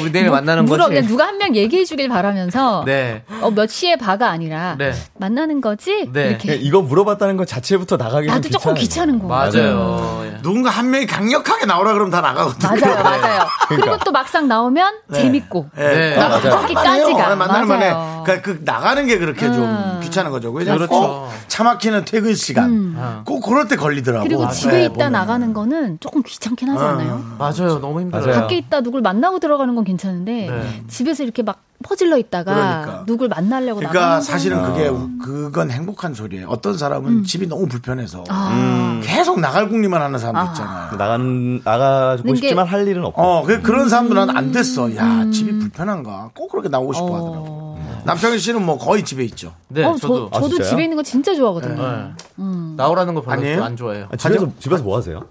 [0.00, 1.06] 우리 내일 만나는 물어 거지.
[1.06, 3.22] 누가 한 명 얘기해 주길 바라면서 네.
[3.42, 4.92] 어, 몇 시에 봐가 아니라 네.
[5.18, 6.08] 만나는 거지?
[6.12, 6.28] 네.
[6.28, 8.74] 이렇게 이거 물어봤다는 것 자체부터 나가기 좀 나도 조금.
[8.74, 10.24] 귀찮은 거 맞아요.
[10.38, 10.42] 예.
[10.42, 12.80] 누군가 한 명이 강력하게 나오라 그러면 다 나가거든요.
[12.80, 13.46] 맞아요, 맞아요.
[13.68, 15.22] 그리고 또 막상 나오면 네.
[15.22, 16.16] 재밌고 네.
[16.16, 16.50] 네.
[16.50, 18.24] 거기까지가 만날 만에 맞아요.
[18.24, 20.00] 그, 그 나가는 게 그렇게 좀 음.
[20.02, 20.50] 귀찮은 거죠.
[20.50, 21.28] 왜냐면 그렇죠.
[21.40, 24.24] 꼭차 막히는 퇴근 시간 꼭 그럴 때 걸리더라고.
[24.24, 25.12] 그리고 네, 집에 있다 보면.
[25.12, 27.24] 나가는 거는 조금 귀찮긴 하지 않아요?
[27.38, 27.78] 맞아요.
[27.80, 28.26] 너무 힘들어요.
[28.26, 28.40] 맞아요.
[28.42, 30.82] 밖에 있다 누굴 만나고 들어가는 건 괜찮은데 네.
[30.88, 33.04] 집에서 이렇게 막 퍼질러 있다가 그러니까.
[33.06, 34.90] 누굴 만나려고 그러니까 나가는 사실은 그게
[35.22, 36.48] 그건 행복한 소리예요.
[36.48, 38.24] 어떤 사람은 집이 너무 불편해서 음.
[38.28, 39.00] 아.
[39.02, 40.44] 계속 나갈 궁리만 하는 사람도 아.
[40.52, 40.96] 있잖아요.
[40.96, 43.22] 나가는 나가고 싶지만 할 일은 없고.
[43.22, 44.94] 어, 그, 그런 사람들은 안 됐어.
[44.96, 45.32] 야, 음.
[45.32, 46.30] 집이 불편한가?
[46.34, 47.46] 꼭 그렇게 나오고 싶어 하더라고.
[47.48, 48.02] 어.
[48.04, 49.52] 남창희 씨는 뭐 거의 집에 있죠.
[49.68, 50.30] 네, 어, 저도.
[50.32, 50.68] 저, 저도 진짜요?
[50.70, 51.82] 집에 있는 거 진짜 좋아하거든요.
[51.82, 52.12] 네.
[52.40, 52.74] 음.
[52.76, 53.62] 나오라는 거 별로 아니에요?
[53.62, 54.08] 안 좋아해요.
[54.10, 55.22] 아, 집에서 집에서 뭐 하세요?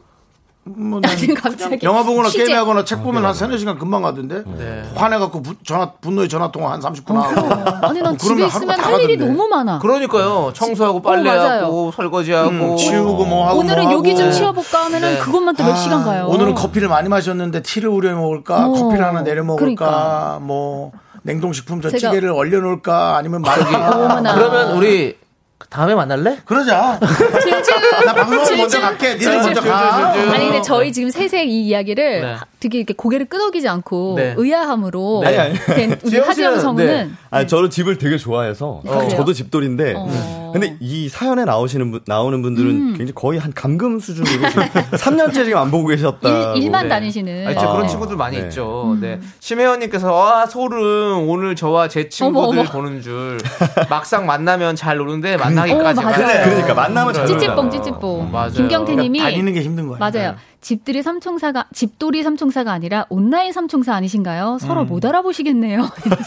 [0.75, 0.99] 뭐
[1.41, 2.29] 갑자기 영화 보거나.
[2.29, 4.43] 게임하거나 책 보면 한 세네 시간 금방 가던데.
[4.57, 4.83] 네.
[4.95, 7.41] 화내갖고 부- 전화, 분노의 전화 통화 한 30분 어, 하고.
[7.47, 7.83] 그럼.
[7.83, 9.17] 아니 난뭐 집에 있으면 할 일이.
[9.17, 9.79] 너무 많아.
[9.79, 10.51] 그러니까요.
[10.53, 11.23] 청소하고 맞아요.
[11.23, 13.59] 빨래하고 설거지하고 음, 치우고 뭐 하고.
[13.59, 14.33] 오늘은 뭐 여기 좀 하고.
[14.35, 15.19] 치워볼까 하면은 네.
[15.19, 16.27] 그것만 또몇 아, 시간 가요.
[16.27, 18.67] 오늘은 커피를 많이 마셨는데 티를 우려 먹을까?
[18.67, 19.63] 어, 커피를 하나 내려 먹을까?
[19.85, 20.39] 그러니까.
[20.41, 20.91] 뭐
[21.23, 23.17] 냉동식품 저 제가- 찌개를 얼려 놓을까?
[23.17, 23.65] 아니면 말기.
[23.65, 25.17] 그러면 우리
[25.69, 26.37] 다음에 만날래?
[26.45, 26.97] 그러자.
[28.05, 29.15] 나 방송 먼저 갈게.
[29.15, 30.11] 니네 먼저 가.
[30.13, 32.35] 아니 근데 저희 지금 세색 이 이야기를 네.
[32.59, 34.33] 되게 이렇게 고개를 끄덕이지 않고 네.
[34.37, 35.53] 의아함으로 아니, 아니.
[35.59, 37.09] 된 우리 지영 하지영 성우는 네.
[37.29, 39.09] 아니 저는 집을 되게 좋아해서 그래요?
[39.09, 40.37] 저도 집돌인데 어.
[40.53, 42.87] 근데 이 사연에 나오시는 분, 나오는 분들은 음.
[42.97, 46.53] 굉장히 거의 한 감금 수준으로 지금 3년째 지금 안 보고 계셨다.
[46.55, 46.89] 일, 일만 네.
[46.89, 47.73] 다니시는 아, 진짜 아.
[47.73, 48.43] 그런 친구들 많이 네.
[48.43, 48.97] 있죠.
[48.99, 49.19] 네.
[49.39, 50.07] 심혜원님께서,
[50.41, 51.27] 아, 소름.
[51.29, 52.71] 오늘 저와 제 친구들 어머, 어머.
[52.71, 53.37] 보는 줄.
[53.89, 55.99] 막상 만나면 잘 노는데 만나기까지.
[55.99, 56.03] 어.
[56.11, 57.91] 그래, 그러니까 만나면 잘 찌찌뽕 놀잖 아.
[57.93, 58.31] 찌찌뽕.
[58.31, 58.51] 맞아요.
[58.51, 59.97] 김경태님이 다니는 게 힘든 거야.
[59.99, 60.35] 맞아요.
[60.59, 64.57] 집들이 삼총사가 집돌이 삼총사가 아니라 온라인 삼총사 아니신가요?
[64.59, 65.87] 서로 못 알아보시겠네요.
[66.01, 66.17] 그럴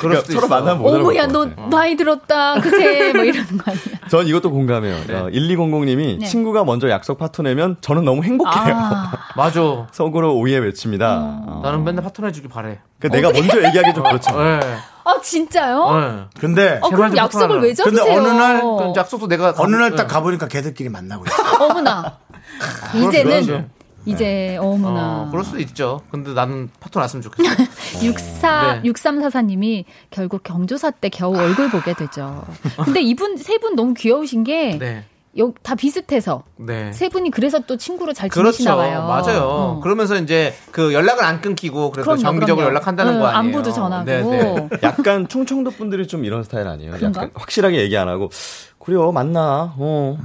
[0.00, 0.48] 그러니까 수도 서로.
[0.48, 1.68] 만나면 못 어머야 알아볼 것너 같아요.
[1.68, 3.82] 많이 들었다 그새 뭐 이러는 거 아니야?
[4.10, 4.94] 전 이것도 공감해요.
[4.96, 6.26] 어, 1200님이 네.
[6.26, 8.74] 친구가 먼저 약속 파토 내면 저는 너무 행복해요.
[8.76, 9.86] 아, 맞아.
[9.92, 11.42] 속으로 오해 외칩니다.
[11.46, 11.60] 어.
[11.62, 12.78] 나는 맨날 파트너 해주길 바래.
[12.98, 14.36] 그 내가 먼저 얘기하기 좀 그렇죠.
[14.42, 14.60] 네.
[15.06, 16.00] 아 진짜요?
[16.00, 16.24] 네.
[16.40, 17.60] 근데 어, 그럼 약속을.
[17.60, 18.18] 왜 근데 잡으세요?
[18.20, 19.54] 어느 날 그럼 약속도 내가.
[19.58, 19.96] 어느 날 네.
[19.96, 21.42] 딱 가보니까 걔들끼리 만나고 있어.
[21.64, 22.18] 어머나.
[22.94, 23.64] 이제는 그러죠.
[24.04, 25.22] 이제 어머나.
[25.22, 26.00] 어, 그럴 수도 있죠.
[26.10, 27.50] 근데 나는 파토 났으면 좋겠어.
[28.04, 28.90] 64 네.
[28.90, 32.44] 6344님이 결국 경조사 때 겨우 얼굴 보게 되죠.
[32.84, 35.04] 근데 이분 세 분 너무 귀여우신 게 네.
[35.38, 36.92] 여- 다 비슷해서 네.
[36.92, 38.52] 세 분이 그래서 또 친구로 잘 그렇죠.
[38.56, 39.06] 지내시나 봐요.
[39.06, 39.40] 맞아요.
[39.44, 39.80] 어.
[39.82, 42.70] 그러면서 이제 그 연락을 안 끊기고 그럼요, 정기적으로 그럼요.
[42.70, 43.38] 연락한다는 응, 거 아니에요.
[43.56, 44.04] 안부도 전하고.
[44.04, 44.68] 네, 네.
[44.82, 46.92] 약간 충청도 분들이 좀 이런 스타일 아니에요?
[46.92, 47.22] 그런가?
[47.22, 48.30] 약간 확실하게 얘기 안 하고
[48.78, 50.18] 그래요 만나 어.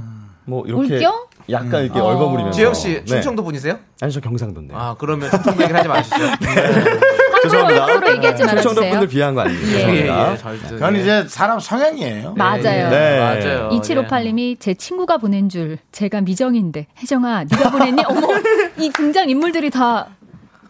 [0.44, 1.12] 뭐 이렇게 올겨?
[1.50, 2.04] 약간 이렇게 어.
[2.04, 3.04] 얼버무리면서 지영 씨 네.
[3.04, 3.78] 충청도 분이세요?
[4.00, 6.16] 아니 저 경상도인데 아 그러면 충청도 얘기를 하지 마시죠.
[6.24, 6.36] 함
[7.48, 8.90] 부로 함부로 얘기하지 충청도 말아주세요.
[8.90, 9.68] 분들 비하한 거 아닙니다.
[9.68, 9.74] 예.
[9.74, 10.32] 예, 죄송합니다.
[10.32, 11.00] 예, 잘 들- 그건 예.
[11.00, 12.34] 이제 사람 성향이에요.
[12.36, 12.90] 맞아요.
[12.90, 13.18] 네.
[13.20, 13.68] 맞아요.
[13.70, 18.02] 2758님이 제 친구가 보낸 줄 제가 미정인데 혜정아 네가 보냈니?
[18.06, 18.28] 어머
[18.78, 20.08] 이 등장 인물들이 다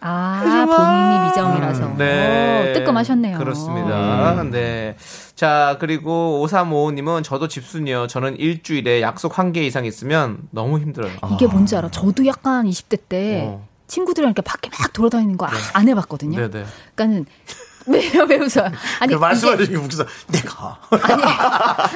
[0.05, 1.95] 아, 본인이 미정이라서.
[1.97, 2.71] 네.
[2.71, 3.37] 오, 뜨끔하셨네요.
[3.37, 4.43] 그렇습니다.
[4.51, 4.97] 네.
[5.33, 8.07] 자, 그리고 5355님은 저도 집순이요.
[8.07, 11.11] 저는 일주일에 약속 한 개 이상 있으면 너무 힘들어요.
[11.33, 11.89] 이게 뭔지 알아?
[11.91, 13.65] 저도 약간 20대 때 어.
[13.87, 16.37] 친구들이랑 이렇게 밖에 막 돌아다니는 거 안 해봤거든요.
[16.39, 16.65] 네네.
[16.95, 17.25] 그러니까는
[17.85, 18.71] 왜요, 왜 웃어요?
[19.01, 20.79] 아니, 그 말씀하시는 게 웃겨서 내가.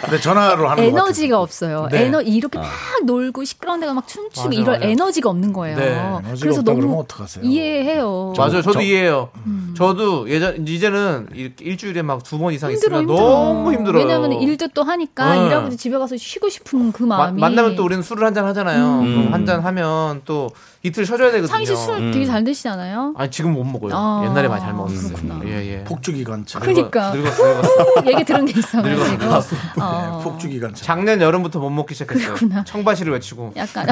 [0.02, 1.88] 근데 전화로 하는 거 에너지가 없어요.
[1.90, 2.06] 네.
[2.08, 2.68] 에너 이렇게 막
[3.06, 4.86] 놀고 시끄러운 데가 막 춤추고 맞아, 이럴 맞아.
[4.86, 5.78] 에너지가 없는 거예요.
[5.78, 5.86] 네.
[5.96, 7.46] 에너지가 그래서 너무 어떡하세요?
[7.46, 8.34] 이해해요.
[8.38, 8.62] 맞아요.
[8.62, 9.30] 저도 저- 이해해요.
[9.78, 13.20] 저도 예전, 이제는 일- 일주일에 막 두 번 이상 힘들어, 있으면 힘들어.
[13.30, 14.04] 너무 힘들어요.
[14.04, 15.46] 왜냐면 일도 또 하니까 네.
[15.46, 17.40] 일하고 집에 가서 쉬고 싶은 그 마- 마음이.
[17.40, 19.00] 만나면 또 우리는 술을 한 잔 하잖아요.
[19.00, 20.50] 그럼 한잔 하면 또
[20.84, 21.48] 이틀 쉬어줘야 되거든요.
[21.48, 23.16] 상희 씨술 되게 잘 드시잖아요.
[23.18, 23.92] 아니, 지금 못 먹어요.
[23.94, 25.08] 아, 옛날에 많이 잘 먹었어요.
[25.16, 25.42] 그렇구나.
[25.46, 25.84] 예, 예.
[25.84, 26.60] 폭주기관차.
[26.60, 27.12] 그러니까.
[27.14, 28.06] 늙었어, 늙었어.
[28.06, 29.82] 얘기 들은 게 있어가지고.
[29.82, 30.84] 어, 폭주기관차.
[30.86, 32.36] 작년 여름부터 못 먹기 시작했어요.
[32.36, 32.64] 그렇구나.
[32.64, 33.54] 청바시를 외치고.
[33.56, 33.88] 약간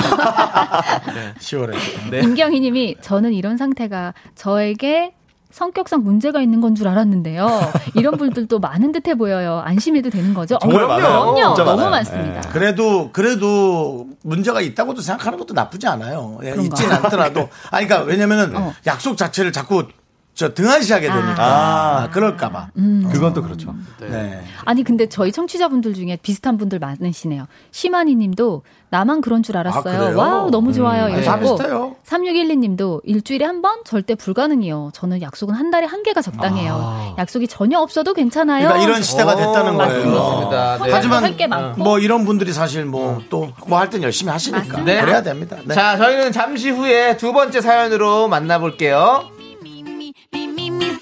[1.40, 1.76] 10월에.
[2.12, 2.20] 네.
[2.22, 5.14] 임경희님이 저는 이런 상태가 저에게
[5.60, 7.48] 성격상 문제가 있는 건 줄 알았는데요.
[7.96, 9.62] 이런 분들도 많은 듯해 보여요.
[9.64, 10.58] 안심해도 되는 거죠?
[10.62, 11.08] 정말 어, 많아요.
[11.08, 11.36] 그럼요.
[11.56, 11.90] 진짜 너무 많아요.
[11.92, 12.42] 많습니다.
[12.50, 16.38] 그래도 그래도 문제가 있다고도 생각하는 것도 나쁘지 않아요.
[16.44, 17.48] 예, 있진 않더라도.
[17.72, 18.74] 아니 그러니까 왜냐면은 어.
[18.86, 19.86] 약속 자체를 자꾸
[20.36, 22.72] 저 등한시하게 되니까 아, 그럴까봐.
[23.12, 23.74] 그건 또 그렇죠.
[24.02, 24.44] 네.
[24.66, 27.48] 아니 근데 저희 청취자분들 중에 비슷한 분들 많으시네요.
[27.72, 29.84] 시마니 님도 나만 그런 줄 아, 알았어요.
[30.00, 30.18] 그래요?
[30.18, 31.06] 와우 너무 좋아요.
[31.06, 31.96] 아니, 다 이러고 비슷해요.
[32.04, 34.92] 3612 님도 일주일에 한 번 절대 불가능이요.
[34.94, 37.16] 저는 약속은 한 달에 한 개가 적당해요.
[37.18, 38.68] 약속이 전혀 없어도 괜찮아요.
[38.68, 40.12] 그러니까 이런 시대가 됐다는 거예요.
[40.12, 40.78] 맞습니다.
[40.84, 40.92] 네.
[40.92, 41.82] 하지만 할게 많고.
[41.82, 45.00] 뭐 이런 분들이 사실 뭐 또 뭐 할 땐 열심히 하시니까 네.
[45.00, 45.56] 그래야 됩니다.
[45.64, 45.74] 네.
[45.74, 49.30] 자, 저희는 잠시 후에 두 번째 사연으로 만나볼게요.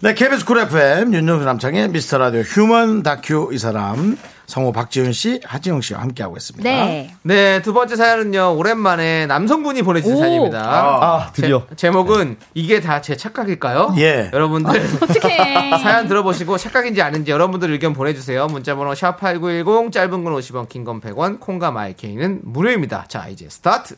[0.00, 5.40] 네 KBS 쿨 FM 윤정수 남창희의 미스터 라디오 휴먼 다큐 이 사람 성우 박지훈 씨
[5.44, 7.14] 하지영 씨와 함께하고 있습니다 네.
[7.22, 10.20] 네, 두 번째 사연은요, 오랜만에 남성분이 보내주신 오.
[10.20, 10.58] 사연입니다.
[10.62, 11.66] 아, 드디어.
[11.70, 13.94] 제, 제목은, 이게 다 제 착각일까요?
[13.98, 14.30] 예.
[14.32, 15.76] 여러분들, 어떡해.
[15.82, 18.46] 사연 들어보시고 착각인지 아닌지 여러분들 의견 보내주세요.
[18.46, 23.04] 문자번호 샵8910, 짧은 건 50원, 긴 건 100원, 콩과 마이케이는 무료입니다.
[23.08, 23.96] 자, 이제 스타트!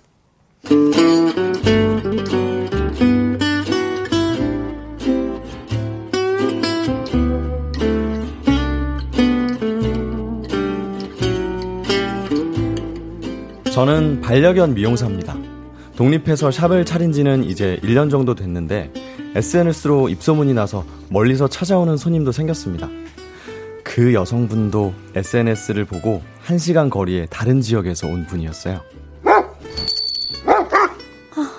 [13.81, 15.35] 저는 반려견 미용사입니다.
[15.97, 18.93] 독립해서 샵을 차린 지는 이제 1년 정도 됐는데
[19.35, 22.91] SNS로 입소문이 나서 멀리서 찾아오는 손님도 생겼습니다.
[23.83, 28.83] 그 여성분도 SNS를 보고 1시간 거리의 다른 지역에서 온 분이었어요.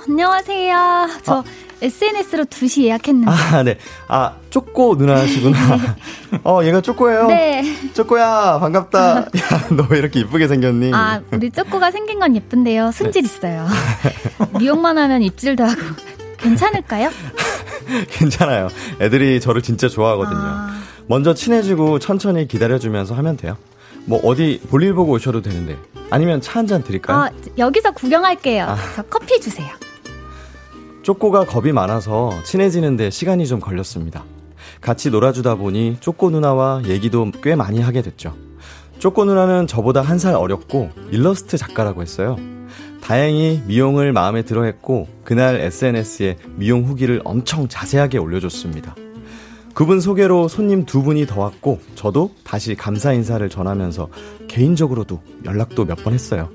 [0.08, 0.76] 안녕하세요.
[1.24, 1.44] 저
[1.82, 3.32] SNS로 2시 예약했는데.
[3.32, 3.78] 아, 네.
[4.08, 5.58] 아, 쪼꼬 누나시구나.
[6.44, 7.28] 어, 얘가 쪼꼬예요.
[7.28, 7.64] 네.
[7.94, 9.18] 쪼꼬야, 반갑다.
[9.36, 10.92] 야, 너 왜 이렇게 이쁘게 생겼니?
[10.94, 12.92] 아, 우리 쪼꼬가 생긴 건 예쁜데요.
[12.92, 13.68] 승질 있어요.
[14.60, 15.82] 미용만 하면 입질도 하고.
[16.38, 17.10] 괜찮을까요?
[18.12, 18.70] 괜찮아요.
[19.00, 20.40] 애들이 저를 진짜 좋아하거든요.
[20.40, 20.78] 아.
[21.08, 23.58] 먼저 친해지고 천천히 기다려주면서 하면 돼요.
[24.06, 25.78] 뭐 어디 볼일 보고 오셔도 되는데
[26.10, 27.18] 아니면 차 한 잔 드릴까요?
[27.18, 28.66] 아, 여기서 구경할게요.
[28.66, 28.78] 아.
[28.96, 29.68] 저 커피 주세요.
[31.04, 34.24] 쪼꼬가 겁이 많아서 친해지는데 시간이 좀 걸렸습니다.
[34.82, 38.36] 같이 놀아주다 보니 쪼꼬 누나와 얘기도 꽤 많이 하게 됐죠.
[39.00, 42.36] 쪼꼬 누나는 저보다 한 살 어렸고 일러스트 작가라고 했어요.
[43.02, 48.96] 다행히 미용을 마음에 들어 했고 그날 SNS에 미용 후기를 엄청 자세하게 올려줬습니다.
[49.74, 54.10] 그분 소개로 손님 두 분이 더 왔고 저도 다시 감사 인사를 전하면서
[54.48, 56.50] 개인적으로도 연락도 몇 번 했어요.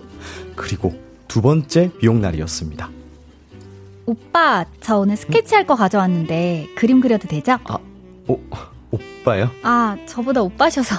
[0.55, 0.94] 그리고
[1.26, 2.90] 두 번째 미용 날이었습니다.
[4.07, 7.59] 오빠, 저 오늘 스케치할 거 가져왔는데 그림 그려도 되죠?
[8.28, 8.38] 오,
[8.90, 9.50] 오빠요?
[9.62, 10.94] 아, 저보다 오빠셔서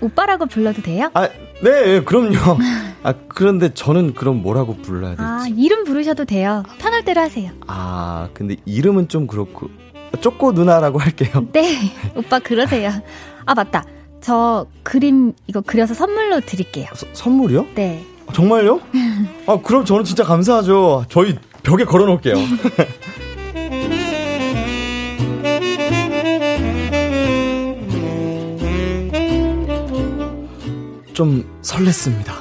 [0.00, 1.10] 오빠라고 불러도 돼요?
[1.14, 1.28] 아,
[1.62, 2.36] 네, 그럼요.
[3.04, 5.22] 아, 그런데 저는 그럼 뭐라고 불러야 되지?
[5.22, 6.64] 아, 이름 부르셔도 돼요.
[6.78, 7.50] 편할 대로 하세요.
[7.68, 9.68] 아, 근데 이름은 좀 그렇고.
[10.20, 11.46] 쪼꼬 누나라고 할게요.
[11.52, 11.76] 네,
[12.16, 12.90] 오빠 그러세요.
[13.46, 13.84] 아, 맞다.
[14.20, 16.86] 저 그림 이거 그려서 선물로 드릴게요.
[16.94, 17.66] 서- 선물이요?
[17.74, 18.04] 네.
[18.26, 18.80] 아, 정말요?
[19.46, 21.04] 아, 그럼 저는 진짜 감사하죠.
[21.10, 22.36] 저희 벽에 걸어 놓을게요.
[31.14, 32.32] 좀 설렜습니다.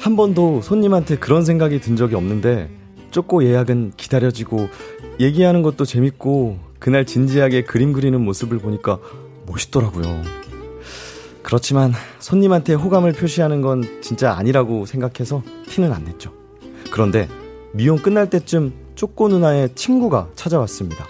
[0.00, 2.70] 한 번도 손님한테 그런 생각이 든 적이 없는데
[3.10, 4.68] 쪼꼬 예약은 기다려지고
[5.20, 8.98] 얘기하는 것도 재밌고 그날 진지하게 그림 그리는 모습을 보니까
[9.46, 10.22] 멋있더라고요.
[11.42, 16.32] 그렇지만 손님한테 호감을 표시하는 건 진짜 아니라고 생각해서 티는 안 냈죠.
[16.90, 17.28] 그런데
[17.72, 21.06] 미용 끝날 때쯤 쪼꼬 누나의 친구가 찾아왔습니다.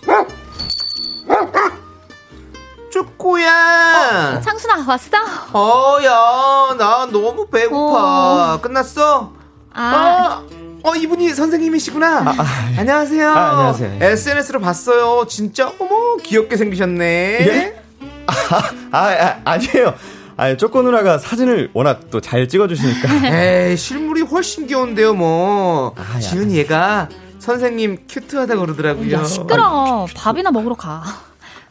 [2.90, 4.40] 쪼꼬야!
[4.42, 5.16] 창순아, 왔어?
[5.52, 8.58] 어, 야, 나 너무 배고파.
[8.61, 9.32] 끝났어?
[9.72, 10.42] 아,
[10.82, 12.34] 어, 이분이 선생님이시구나.
[12.76, 13.28] 안녕하세요.
[13.30, 13.98] 아, 안녕하세요.
[14.00, 15.26] SNS로 봤어요.
[15.28, 17.04] 진짜, 어머, 귀엽게 생기셨네.
[17.06, 17.82] 예?
[18.26, 19.94] 아, 아 아니에요.
[20.41, 23.28] 아, 쪼꼬 누나가 사진을 워낙 또 잘 찍어주시니까.
[23.68, 25.95] 에이, 실물이 훨씬 귀여운데요, 뭐.
[25.97, 26.20] 아, 야.
[26.20, 29.12] 지훈이 얘가 선생님 큐트하다고 그러더라고요.
[29.12, 30.07] 야, 시끄러.
[30.16, 31.03] 밥이나 먹으러 가.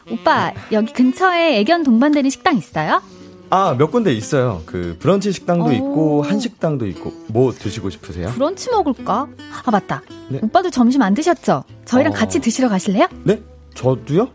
[0.08, 3.02] 오빠, 여기 근처에 애견 동반되는 식당 있어요?
[3.50, 4.62] 아, 몇 군데 있어요.
[4.66, 5.72] 그 브런치 식당도 오.
[5.72, 7.12] 있고 한식당도 있고.
[7.26, 8.28] 뭐 드시고 싶으세요?
[8.28, 9.26] 브런치 먹을까?
[9.64, 10.02] 아, 맞다.
[10.28, 10.38] 네.
[10.42, 11.64] 오빠도 점심 안 드셨죠?
[11.86, 12.16] 저희랑 어.
[12.16, 13.08] 같이 드시러 가실래요?
[13.24, 13.42] 네?
[13.74, 14.28] 저도요?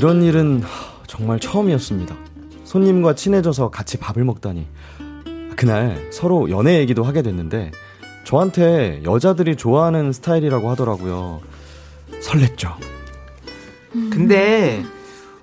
[0.00, 2.16] 이런 일은 하, 정말 처음이었습니다.
[2.64, 4.66] 손님과 친해져서 같이 밥을 먹다니.
[5.56, 7.70] 그날 서로 연애 얘기도 하게 됐는데
[8.24, 11.42] 저한테 여자들이 좋아하는 스타일이라고 하더라고요.
[12.22, 12.76] 설렜죠.
[14.10, 14.82] 근데,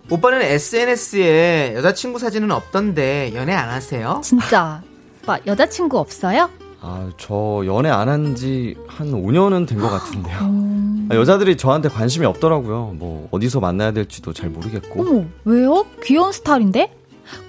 [0.09, 4.21] 오빠는 SNS에 여자친구 사진은 없던데, 연애 안 하세요?
[4.23, 4.81] 진짜.
[5.21, 6.49] 오빠, 여자친구 없어요?
[6.89, 10.37] 아, 저 연애 안 한 지 한 5년은 된 것 같은데요.
[10.41, 11.09] 음.
[11.11, 12.93] 아, 여자들이 저한테 관심이 없더라고요.
[12.95, 15.01] 뭐, 어디서 만나야 될지도 잘 모르겠고.
[15.01, 15.85] 어머, 왜요?
[16.03, 16.93] 귀여운 스타일인데?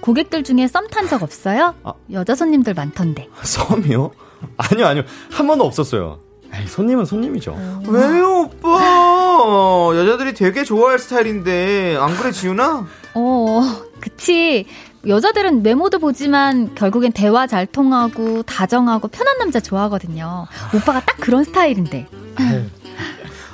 [0.01, 1.73] 고객들 중에 썸 탄 적 없어요?
[1.83, 1.93] 아.
[2.11, 3.29] 여자 손님들 많던데.
[3.41, 4.11] 썸이요?
[4.57, 5.03] 아니요, 아니요.
[5.31, 6.19] 한 번도 없었어요.
[6.53, 7.55] 에이, 손님은 손님이죠.
[7.87, 9.91] 왜요, 오빠?
[9.95, 12.85] 여자들이 되게 좋아할 스타일인데 안 그래, 지훈아?
[13.13, 13.61] 어,
[13.99, 14.65] 그치.
[15.07, 20.47] 여자들은 외모도 보지만 결국엔 대화 잘 통하고 다정하고 편한 남자 좋아하거든요.
[20.75, 22.07] 오빠가 딱 그런 스타일인데.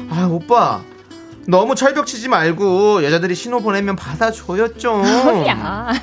[0.09, 0.81] 아, 오빠.
[1.47, 5.03] 너무 철벽 치지 말고 여자들이 신호 보내면 받아줘요 좀.
[5.45, 5.93] 야.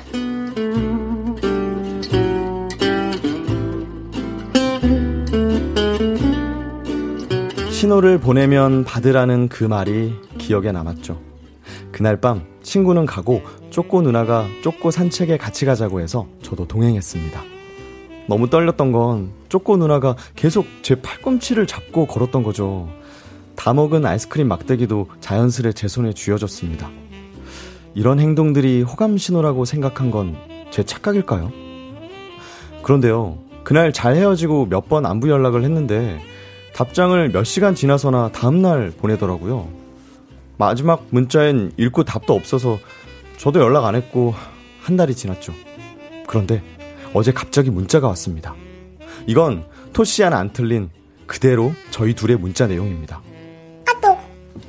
[7.69, 11.19] 신호를 보내면 받으라는 그 말이 기억에 남았죠.
[11.91, 17.41] 그날 밤 친구는 가고 쪼꼬 누나가 쪼꼬 산책에 같이 가자고 해서 저도 동행했습니다.
[18.27, 22.89] 너무 떨렸던 건 쪼꼬 누나가 계속 제 팔꿈치를 잡고 걸었던 거죠.
[23.55, 26.89] 다 먹은 아이스크림 막대기도 자연스레 제 손에 쥐어졌습니다.
[27.93, 30.35] 이런 행동들이 호감 신호라고 생각한 건
[30.73, 31.51] 제 착각일까요?
[32.81, 36.19] 그런데요, 그날 잘 헤어지고 몇 번 안부 연락을 했는데
[36.73, 39.67] 답장을 몇 시간 지나서나 다음날 보내더라고요.
[40.57, 42.79] 마지막 문자엔 읽고 답도 없어서
[43.37, 44.33] 저도 연락 안 했고
[44.81, 45.53] 한 달이 지났죠.
[46.27, 46.61] 그런데
[47.13, 48.55] 어제 갑자기 문자가 왔습니다.
[49.27, 50.89] 이건 토시 하나 안 틀린
[51.27, 53.21] 그대로 저희 둘의 문자 내용입니다.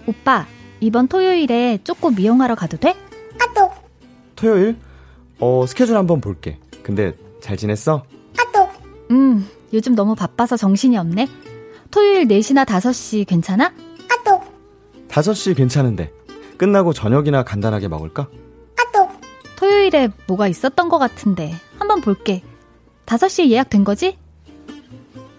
[0.07, 0.47] 오빠,
[0.81, 2.95] 이번 토요일에 쪼꼬 미용하러 가도 돼?
[4.37, 4.77] 토요일?
[5.39, 6.59] 어, 스케줄 한번 볼게.
[6.83, 8.05] 근데 잘 지냈어?
[9.11, 11.29] 음, 요즘 너무 바빠서 정신이 없네.
[11.91, 13.73] 토요일 4시나 5시 괜찮아?
[15.15, 16.13] 5시 괜찮은데.
[16.57, 18.29] 끝나고 저녁이나 간단하게 먹을까?
[19.57, 21.55] 토요일에 뭐가 있었던 것 같은데.
[21.79, 22.43] 한번 볼게.
[23.07, 24.19] 5시에 예약된 거지?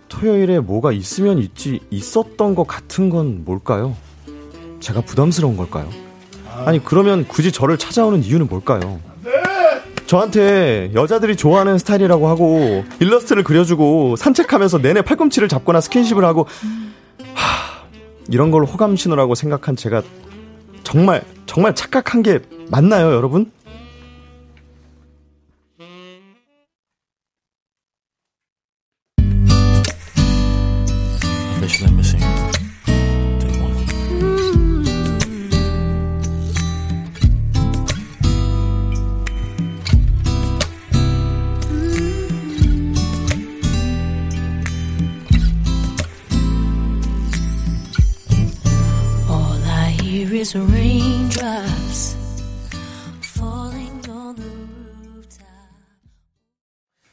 [0.08, 3.98] 토요일에 뭐가 있으면 있지, 있었던 것 같은 건 뭘까요?
[4.80, 5.90] 제가 부담스러운 걸까요?
[6.66, 9.00] 아니, 그러면 굳이 저를 찾아오는 이유는 뭘까요?
[10.08, 16.48] 저한테 여자들이 좋아하는 스타일이라고 하고 일러스트를 그려주고 산책하면서 내내 팔꿈치를 잡거나 스킨십을 하고
[17.34, 17.75] 하,
[18.30, 20.02] 이런 걸 호감 신호라고 생각한 제가
[20.84, 23.52] 정말 정말 착각한 게 맞나요, 여러분?
[50.46, 52.16] Is raindrops
[53.36, 54.52] falling on the
[55.16, 55.48] rooftop.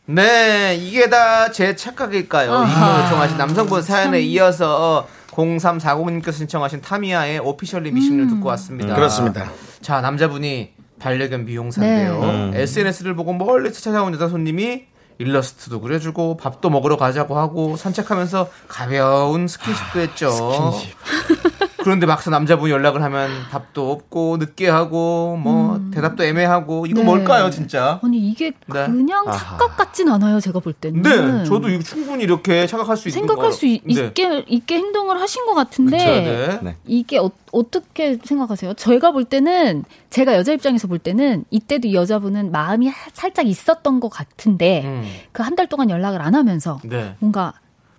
[0.04, 2.50] 네, 이게 다 제 착각일까요?
[2.50, 8.90] 이걸 요청하신 남성분 사연에 이어서 0340님께서 신청하신 타미야의 오피셜리 미싱을 듣고 왔습니다.
[8.90, 9.50] 음, 그렇습니다.
[9.80, 12.20] 자, 남자분이 반려견 미용사인데요.
[12.20, 12.26] 네.
[12.28, 12.50] 음.
[12.54, 14.84] SNS를 보고 멀리서 찾아온 여자 손님이
[15.22, 20.74] 일러스트도 그려주고 밥도 먹으러 가자고 하고 산책하면서 가벼운 스킨십도 했죠.
[21.78, 27.04] 그런데 막상 남자분이 연락을 하면 답도 없고 늦게 하고 뭐 대답도 애매하고 이거 네.
[27.04, 28.00] 뭘까요, 진짜?
[28.02, 28.86] 아니, 이게 네.
[28.86, 29.24] 그냥.
[29.32, 31.02] 착각 같진 않아요, 제가 볼 때는.
[31.02, 34.12] 네, 저도 이거 충분히 이렇게 생각할 수 있는 생각할 거- 수 있, 네.
[34.12, 36.60] 게 있게 행동을 하신 것 같은데 그쵸, 네.
[36.70, 36.76] 네.
[36.86, 38.74] 이게 어, 어떻게 생각하세요?
[38.74, 44.00] 제가 볼 때는 제가 여자 입장에서 볼 때는 이때도 이 여자분은 마음이 하- 살짝 있었던
[44.00, 45.04] 것 같은데 음.
[45.32, 47.14] 그한 달 동안 연락을 안 하면서 네.
[47.18, 47.52] 뭔가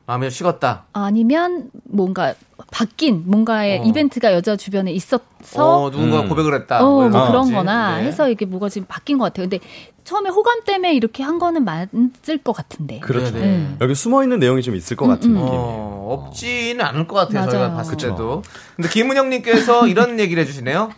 [0.06, 0.86] 마음이 식었다.
[0.92, 2.34] 아니면 뭔가
[2.72, 3.84] 바뀐 뭔가의 어.
[3.84, 5.24] 이벤트가 여자 주변에 있었어
[5.56, 6.30] 어, 누군가 음.
[6.30, 6.84] 고백을 했다.
[6.84, 7.54] 어, 뭐뭐 그런 거지.
[7.54, 8.08] 거나 네.
[8.08, 9.48] 해서 이게 뭐가 지금 바뀐 것 같아요.
[9.48, 9.64] 근데
[10.04, 13.00] 처음에 호감 때문에 이렇게 한 거는 맞을 것 같은데.
[13.00, 13.32] 그렇죠.
[13.32, 13.46] 네, 네.
[13.46, 13.78] 음.
[13.80, 15.42] 여기 숨어 있는 내용이 좀 있을 것 같은 음, 음.
[15.42, 15.62] 느낌이에요.
[15.62, 17.40] 어, 없지는 않을 것 같아요.
[17.46, 17.52] 맞아요.
[17.52, 18.10] 저희가 봤을 그쵸.
[18.10, 18.44] 때도.
[18.76, 20.92] 근데 김은영님께서 이런 얘기를 해주시네요.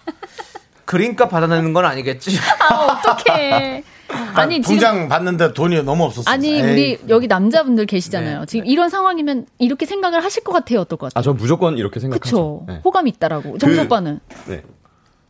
[0.86, 2.38] 그림값 받아내는 건 아니겠지.
[2.60, 3.84] 아, 어떡해.
[4.08, 6.32] 아니, 지금 통장 받는데 돈이 너무 없었어요.
[6.32, 6.62] 아니 에이.
[6.62, 8.40] 우리 여기 남자분들 계시잖아요.
[8.42, 8.46] 네.
[8.46, 10.82] 지금 이런 상황이면 이렇게 생각을 하실 것 같아요.
[10.82, 11.24] 어떨 것 아, 같아요?
[11.24, 12.24] 저 무조건 이렇게 생각하죠.
[12.24, 12.64] 그쵸.
[12.68, 12.82] 네.
[12.84, 13.58] 호감 이 있다라고.
[13.58, 14.64] 정수 그- 오빠는 네.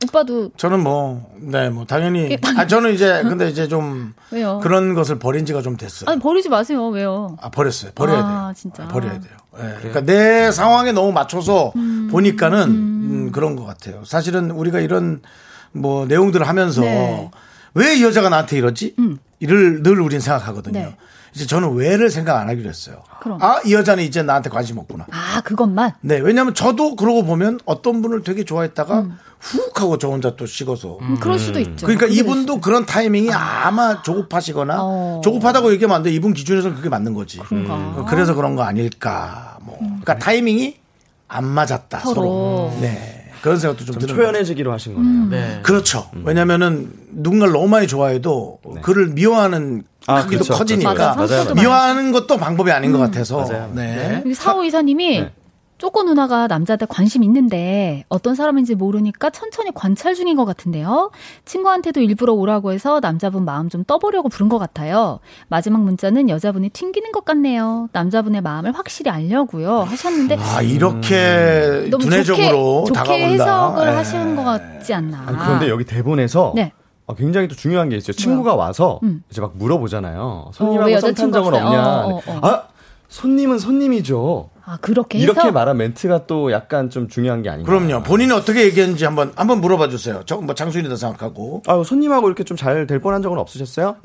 [0.03, 2.35] 오빠도 저는 뭐, 네, 뭐, 당연히.
[2.37, 4.59] 당- 아, 저는 이제, 근데 이제 좀, 왜요?
[4.61, 6.09] 그런 것을 버린 지가 좀 됐어요.
[6.09, 6.85] 아니 버리지 마세요.
[6.89, 7.37] 왜요?
[7.41, 7.91] 아, 버렸어요.
[7.95, 8.53] 버려야 아, 돼요.
[8.55, 8.83] 진짜.
[8.83, 9.31] 아, 버려야 돼요.
[9.57, 9.73] 예.
[9.77, 11.71] 그러니까 내 상황에 너무 맞춰서
[12.11, 14.03] 보니까는 음, 그런 것 같아요.
[14.05, 15.21] 사실은 우리가 이런
[15.71, 17.31] 뭐 내용들을 하면서 네.
[17.75, 18.95] 왜 이 여자가 나한테 이러지?
[19.39, 20.79] 이를 늘 우린 생각하거든요.
[20.79, 20.95] 네.
[21.33, 23.03] 이제 저는 왜를 생각 안 하기로 했어요.
[23.21, 23.37] 그럼.
[23.43, 25.05] 아, 이 여자는 이제 나한테 관심 없구나.
[25.11, 25.91] 아 그것만.
[25.99, 29.05] 네, 왜냐면 저도 그러고 보면 어떤 분을 되게 좋아했다가
[29.41, 30.97] 훅 하고 저 혼자 또 식어서.
[31.01, 31.85] 음, 그럴 수도 있죠.
[31.85, 35.21] 그러니까 이분도 그런 타이밍이 아 마 조급하시거나 어.
[35.25, 36.11] 조급하다고 얘기하면 안 돼.
[36.11, 37.39] 이분 기준에서는 그게 맞는 거지.
[37.39, 37.73] 그런가.
[37.73, 39.57] 어, 그래서 그런 거 아닐까.
[39.61, 39.77] 뭐.
[39.79, 40.77] 그러니까 타이밍이
[41.27, 41.99] 안 맞았다.
[41.99, 42.13] 서로.
[42.13, 42.77] 서로.
[42.79, 43.14] 네.
[43.45, 45.07] 그런 생각도 좀, 좀 드는 초연해지기로 하신 거네요.
[45.07, 45.29] 음.
[45.29, 45.59] 네.
[45.61, 46.09] 그렇죠.
[46.23, 50.57] 왜냐면은 누군가를 너무 많이 좋아해도 그를 미워하는 아, 크기도 그렇죠.
[50.57, 53.71] 커지니까 맞아, 상처도 많이 미워하는 것도 방법이 아닌 것 같아서 맞아요.
[53.75, 54.21] 네.
[54.25, 55.31] 여기 사오 이사님이 네.
[55.85, 61.11] 쪼꼬 누나가 남자한테 관심 있는데 어떤 사람인지 모르니까 천천히 관찰 중인 것 같은데요.
[61.45, 65.19] 친구한테도 일부러 오라고 해서 남자분 마음 좀 떠보려고 부른 것 같아요.
[65.47, 67.87] 마지막 문자는 여자분이 튕기는 것 같네요.
[67.91, 69.81] 남자분의 마음을 확실히 알려고요.
[69.81, 73.43] 하셨는데 아 이렇게 너무 두뇌적으로 좋게, 좋게 다가온다.
[73.43, 73.91] 해석을 예.
[73.91, 75.23] 하시는 것 같지 않나.
[75.27, 76.71] 아니, 그런데 여기 대본에서 네.
[77.05, 78.13] 어, 굉장히 또 중요한 게 있어요.
[78.13, 79.21] 친구가 와서 음.
[79.29, 80.19] 이제 막 물어보잖아요.
[80.19, 81.53] 어, 왜 손님하고 썸탄 여자친구 적은?
[81.53, 82.05] 없냐?
[82.05, 82.39] 어, 어, 어.
[82.41, 82.63] 아
[83.09, 84.49] 손님은 손님이죠.
[84.67, 87.71] 아 그렇게 해서 이렇게 말한 멘트가 또 약간 좀 중요한 게 아닌가.
[87.71, 88.01] 그럼요.
[88.03, 90.23] 본인이 어떻게 얘기했는지 한번 한번 물어봐 주세요.
[90.25, 91.61] 저뭐 장수인이다 생각하고.
[91.67, 93.97] 아 손님하고 이렇게 좀 잘 될 뻔한 적은 없으셨어요?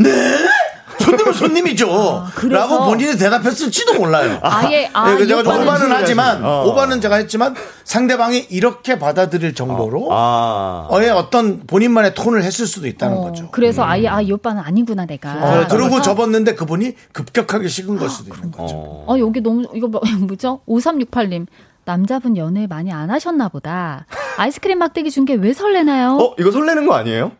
[1.10, 2.24] 손님은 손님이죠.
[2.34, 4.38] 그래서- 라고 본인이 대답했을지도 몰라요.
[4.42, 6.64] 아예 아 네, 제가 오바는 하지만 어.
[6.66, 7.54] 오바는 제가 했지만
[7.84, 10.86] 상대방이 이렇게 받아들일 정도로 아.
[10.90, 13.48] 어의 어떤 본인만의 톤을 했을 수도 있다는 어, 거죠.
[13.50, 15.32] 그래서 아예 아 이 오빠는 아니구나 내가.
[15.32, 18.74] 어, 그러고 그래서 접었는데 그분이 급격하게 식은 걸 수도 있는 거죠.
[18.76, 19.04] 어.
[19.08, 20.60] 어, 여기 너무, 이거 뭐, 뭐죠?
[20.68, 21.46] 5368님.
[21.86, 24.04] 남자분 연애 많이 안 하셨나 보다.
[24.36, 26.18] 아이스크림 막대기 준 게 왜 설레나요?
[26.18, 27.32] 어 이거 설레는 거 아니에요?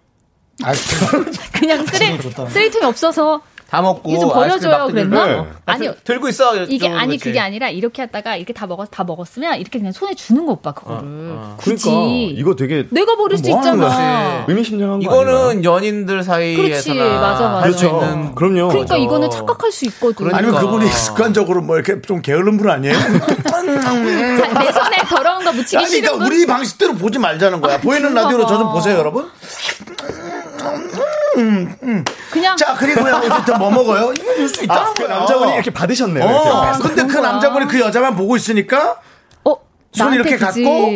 [0.65, 0.73] 아,
[1.53, 2.19] 그냥 쓰레,
[2.51, 3.41] 쓰레기통이 없어서
[3.71, 5.27] 다 먹고 이거 좀 버려줘요 그랬나?
[5.27, 5.45] 네.
[5.65, 5.93] 아니요.
[5.93, 6.57] 들- 들고 있어.
[6.65, 7.25] 이게 좀 아니 그렇지.
[7.25, 10.73] 그게 아니라 이렇게 했다가 이렇게 다 먹어 다 먹었으면 이렇게 그냥 손에 주는 거 오빠
[10.73, 11.03] 그거를
[11.57, 14.45] 굳이 그러니까 이거 되게 내가 버릴 수 뭐 있잖아.
[14.49, 15.05] 의미심장한 거?
[15.05, 17.63] 이거는 연인들 사이에서나 그렇지, 맞아, 맞아.
[17.63, 18.05] 할수 그렇죠.
[18.07, 18.69] 있는 그럼요.
[18.69, 18.97] 그러니까 맞아.
[18.97, 20.15] 이거는 착각할 수 있거든.
[20.17, 20.39] 그러니까.
[20.39, 22.95] 아니면 그분이 습관적으로 뭐 이렇게 좀 게으른 분 아니에요?
[22.99, 26.27] 자, 내 손에 더러운 거 묻히기 아니, 싫은 그러니까 분.
[26.27, 27.79] 우리 방식대로 보지 말자는 거야.
[27.81, 28.73] 보이는 라디오로 저좀 봐.
[28.73, 29.31] 보세요, 여러분.
[32.31, 34.13] 그냥 자, 그리고요, 어쨌든 뭐 먹어요?
[34.19, 35.19] 이거 줄수 있다는 아, 그 거야.
[35.19, 36.25] 남자분이 이렇게 받으셨네요.
[36.25, 36.79] 어, 이렇게.
[36.83, 37.33] 근데 그 거야.
[37.33, 38.97] 남자분이 그 여자만 보고 있으니까 어
[39.93, 40.63] 손 이렇게 그지.
[40.65, 40.91] 갖고?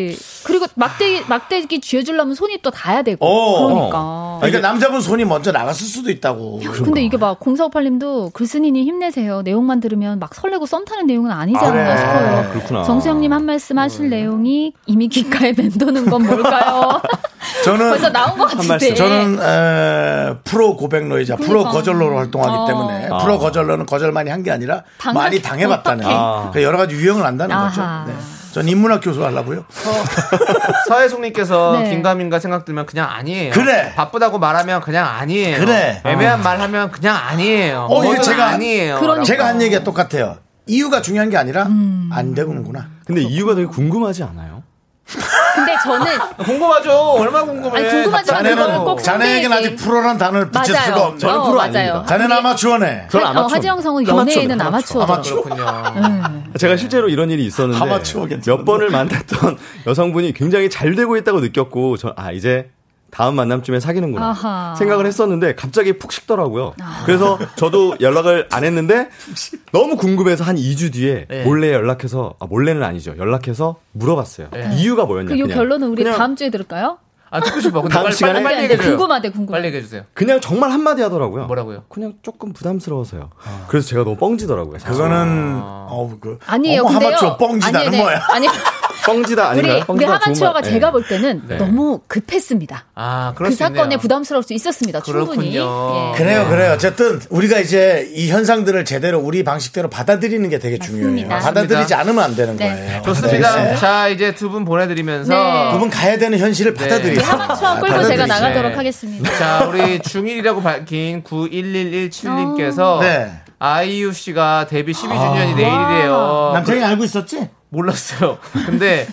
[0.45, 3.67] 그리고 막대기 막대기 쥐어주려면 손이 또 닿아야 되고 어.
[3.67, 4.39] 그러니까.
[4.41, 6.61] 그러니까 남자분 손이 먼저 나갔을 수도 있다고.
[6.85, 9.43] 근데 이게 막 0458님도 글쓴이님 힘내세요.
[9.43, 12.51] 내용만 들으면 막 설레고 썸 타는 내용은 아니지 않나 아, 싶어요.
[12.53, 12.85] 그렇구나.
[12.85, 17.01] 정수영님 한 말씀 하실 내용이 이미 귓가에 맴도는 건 뭘까요?
[17.65, 18.69] 저는 벌써 나온 것 같은데.
[18.69, 18.95] 말씀.
[18.95, 21.71] 저는 에, 프로 고백러이자 프로 그러니까.
[21.73, 22.67] 거절러로 활동하기 어.
[22.67, 23.19] 때문에 아.
[23.19, 24.83] 프로 거절러는 거절만이 한 게 아니라
[25.15, 26.05] 많이 당해봤다는.
[26.07, 26.51] 아.
[26.53, 27.57] 그 여러 가지 유형을 안다는.
[27.57, 27.81] 거죠.
[28.07, 28.13] 네.
[28.55, 29.65] 전 인문학 교수 하려고요.
[30.89, 31.91] 서혜숙님께서 네.
[31.91, 33.53] 긴가민가 생각 들면 그냥 아니에요.
[33.53, 33.93] 그래.
[33.97, 35.59] 바쁘다고 말하면 그냥 아니에요.
[35.59, 36.01] 그래.
[36.05, 37.89] 애매한 말 하면 그냥 아니에요.
[37.91, 39.01] 어, 이게 뭐든 제가- 아니에요.
[39.01, 39.25] 그러니까.
[39.25, 40.37] 제가 한 얘기가 똑같아요.
[40.67, 42.09] 이유가 중요한 게 아니라 음.
[42.13, 42.87] 안 되는구나.
[43.07, 44.63] 근데 이유가 되게 궁금하지 않아요?
[45.85, 46.93] 저는 궁금하죠.
[46.93, 47.79] 얼마나 궁금해.
[47.81, 48.57] 아니, 궁금하지만 답답해요.
[48.57, 50.87] 그거는 꼭 자네에게는 상대에게- 아직 프로란 단어를 붙일 맞아요.
[50.87, 51.19] 수가 없네.
[51.19, 51.69] 저는 어, 프로 맞아요.
[51.71, 52.05] 아닙니다.
[52.07, 53.07] 자네는 아마추어네.
[53.11, 53.57] 저는 어, 아마추어.
[53.57, 55.03] 하지영 성은 연애에는 아마추어.
[55.03, 55.93] 아마추어더라고요.
[55.93, 56.43] 그렇군요.
[56.59, 58.51] 제가 실제로 이런 일이 있었는데 아마추어 괜찮은데.
[58.51, 62.71] 몇 번을 만났던 여성분이 굉장히 잘 되고 있다고 느꼈고 저아 이제
[63.15, 64.75] 다음 만남쯤에 사귀는구나 아하.
[64.77, 66.75] 생각을 했었는데 갑자기 푹 식더라고요.
[67.07, 69.09] 그래서 저도 연락을 안 했는데
[69.73, 71.45] 너무 궁금해서 한 2주 뒤에 네.
[71.45, 73.15] 몰래 연락해서 아 몰래는 아니죠.
[73.17, 74.49] 연락해서 물어봤어요.
[74.77, 75.29] 이유가 뭐였냐?
[75.33, 75.57] 그요 그냥.
[75.57, 76.99] 결론은 우리 그냥, 다음 주에 들을까요?
[77.31, 77.83] 아, 듣고 싶어.
[77.83, 78.33] 근데 다음 빨리, 시간에?
[78.35, 78.91] 빨리, 빨리 네, 얘기해줘요.
[78.97, 79.57] 궁금하대, 궁금해.
[79.59, 80.03] 빨리 얘기해주세요.
[80.13, 81.47] 그냥 정말 한마디 하더라고요.
[81.47, 81.85] 뭐라고요?
[81.89, 83.31] 그냥 조금 부담스러워서요.
[83.69, 84.79] 그래서 제가 너무 뻥지더라고요.
[84.81, 84.93] 사실.
[84.93, 86.85] 그거는 어우 그 아니에요.
[86.85, 87.37] 근데요.
[87.39, 88.03] 뻥지다는 아니, 네.
[88.03, 88.21] 뭐야?
[88.31, 88.47] 아니,
[89.07, 89.85] 뻥지다 우리 아닌가요?
[89.89, 90.21] 우리 말.
[90.23, 90.91] 제가 네.
[90.93, 91.57] 볼 때는 네.
[91.57, 92.85] 너무 급했습니다.
[92.95, 93.57] 아, 그럴 그.
[93.57, 95.01] 사건에 부담스러울 수 있었습니다.
[95.03, 95.53] 충분히.
[95.53, 96.13] 그렇군요.
[96.15, 96.19] 예.
[96.19, 96.73] 그래요, 그래요.
[96.73, 101.29] 어쨌든 우리가 이제 이 현상들을 제대로 우리 방식대로 받아들이는 게 되게 중요해요.
[101.29, 101.39] 맞습니다.
[101.39, 102.69] 받아들이지 않으면 안 되는 네.
[102.71, 103.03] 거예요.
[103.03, 103.63] 좋습니다.
[103.63, 103.77] 네.
[103.77, 105.35] 자, 이제 두 분 보내드리면서.
[105.35, 105.71] 네.
[105.73, 107.27] 두분 가야 되는 현실을 받아들이세요.
[107.27, 108.27] 하마추어 끌고 제가.
[108.27, 108.77] 나가도록 네.
[108.77, 109.39] 하겠습니다.
[109.39, 113.33] 자, 우리 중1이라고 밝힌 91117님께서 네.
[113.59, 116.51] 아이유 씨가 데뷔 12주년이 내일이래요.
[116.55, 117.49] 남편이 알고 있었지?
[117.75, 118.39] 몰랐어요.
[118.67, 119.07] 근데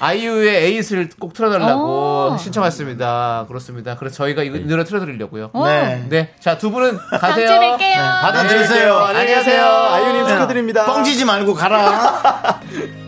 [0.00, 2.36] 아이유의 에잇을 꼭 틀어달라고 어.
[2.38, 3.46] 신청했습니다.
[3.48, 3.96] 그렇습니다.
[3.96, 5.50] 그래서 저희가 이 노래 틀어드리려고요.
[5.64, 6.06] 네.
[6.08, 7.76] 네, 자 두 분은 가세요.
[8.20, 8.96] 받아들이세요.
[8.98, 9.64] 안녕히 가세요.
[9.64, 10.84] 아이유님 야, 축하드립니다.
[10.86, 12.60] 뻥지지 말고 가라.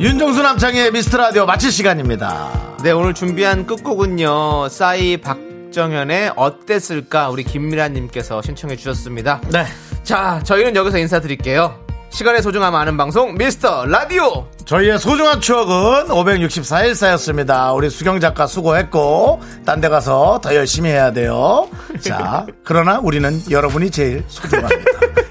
[0.00, 2.50] 윤정수 남창의 미스터 라디오 마칠 시간입니다.
[2.82, 4.68] 네, 오늘 준비한 끝곡은요.
[4.70, 7.28] 싸이 박정현의 어땠을까?
[7.28, 9.42] 우리 김미라님께서 신청해 주셨습니다.
[9.52, 9.66] 네.
[10.02, 11.84] 자, 저희는 여기서 인사드릴게요.
[12.08, 14.48] 시간의 소중함 아는 방송 미스터 라디오.
[14.64, 17.72] 저희의 소중한 추억은 564일 쌓였습니다.
[17.74, 21.68] 우리 수경 작가 수고했고, 딴 데 가서 더 열심히 해야 돼요.
[22.00, 24.82] 자, 그러나 우리는 여러분이 제일 소중합니다.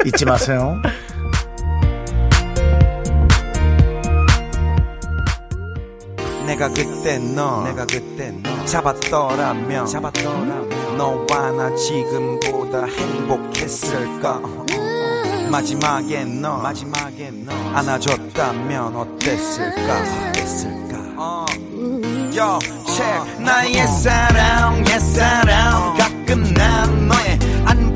[0.05, 0.80] 잊지 마세요.
[6.60, 14.41] 내가 그때 너 내가 그때 너 잡았더라면 잡았더라면 너와 나 지금보다 행복했을까
[15.49, 20.01] 마지막에 너 마지막에 너 안아줬다면 어땠을까?
[20.28, 20.89] 어땠을까?
[22.36, 23.39] Yo, check.
[23.39, 25.97] 나의 사랑 옛 사랑.
[25.97, 27.38] 가끔 난 너의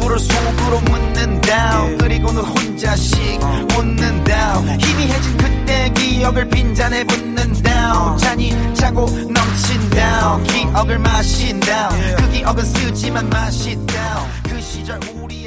[0.04, 3.39] 안부를 속으로 묻는다 그리고는 혼자씩
[3.78, 14.26] 웃는다 희미해진 그때 기억을 빈잔에 붓는다 잔이 차고 넘친다 기억을 마신다 그 기억은 쓰지만 마시다
[14.43, 15.42] 그 시절 도수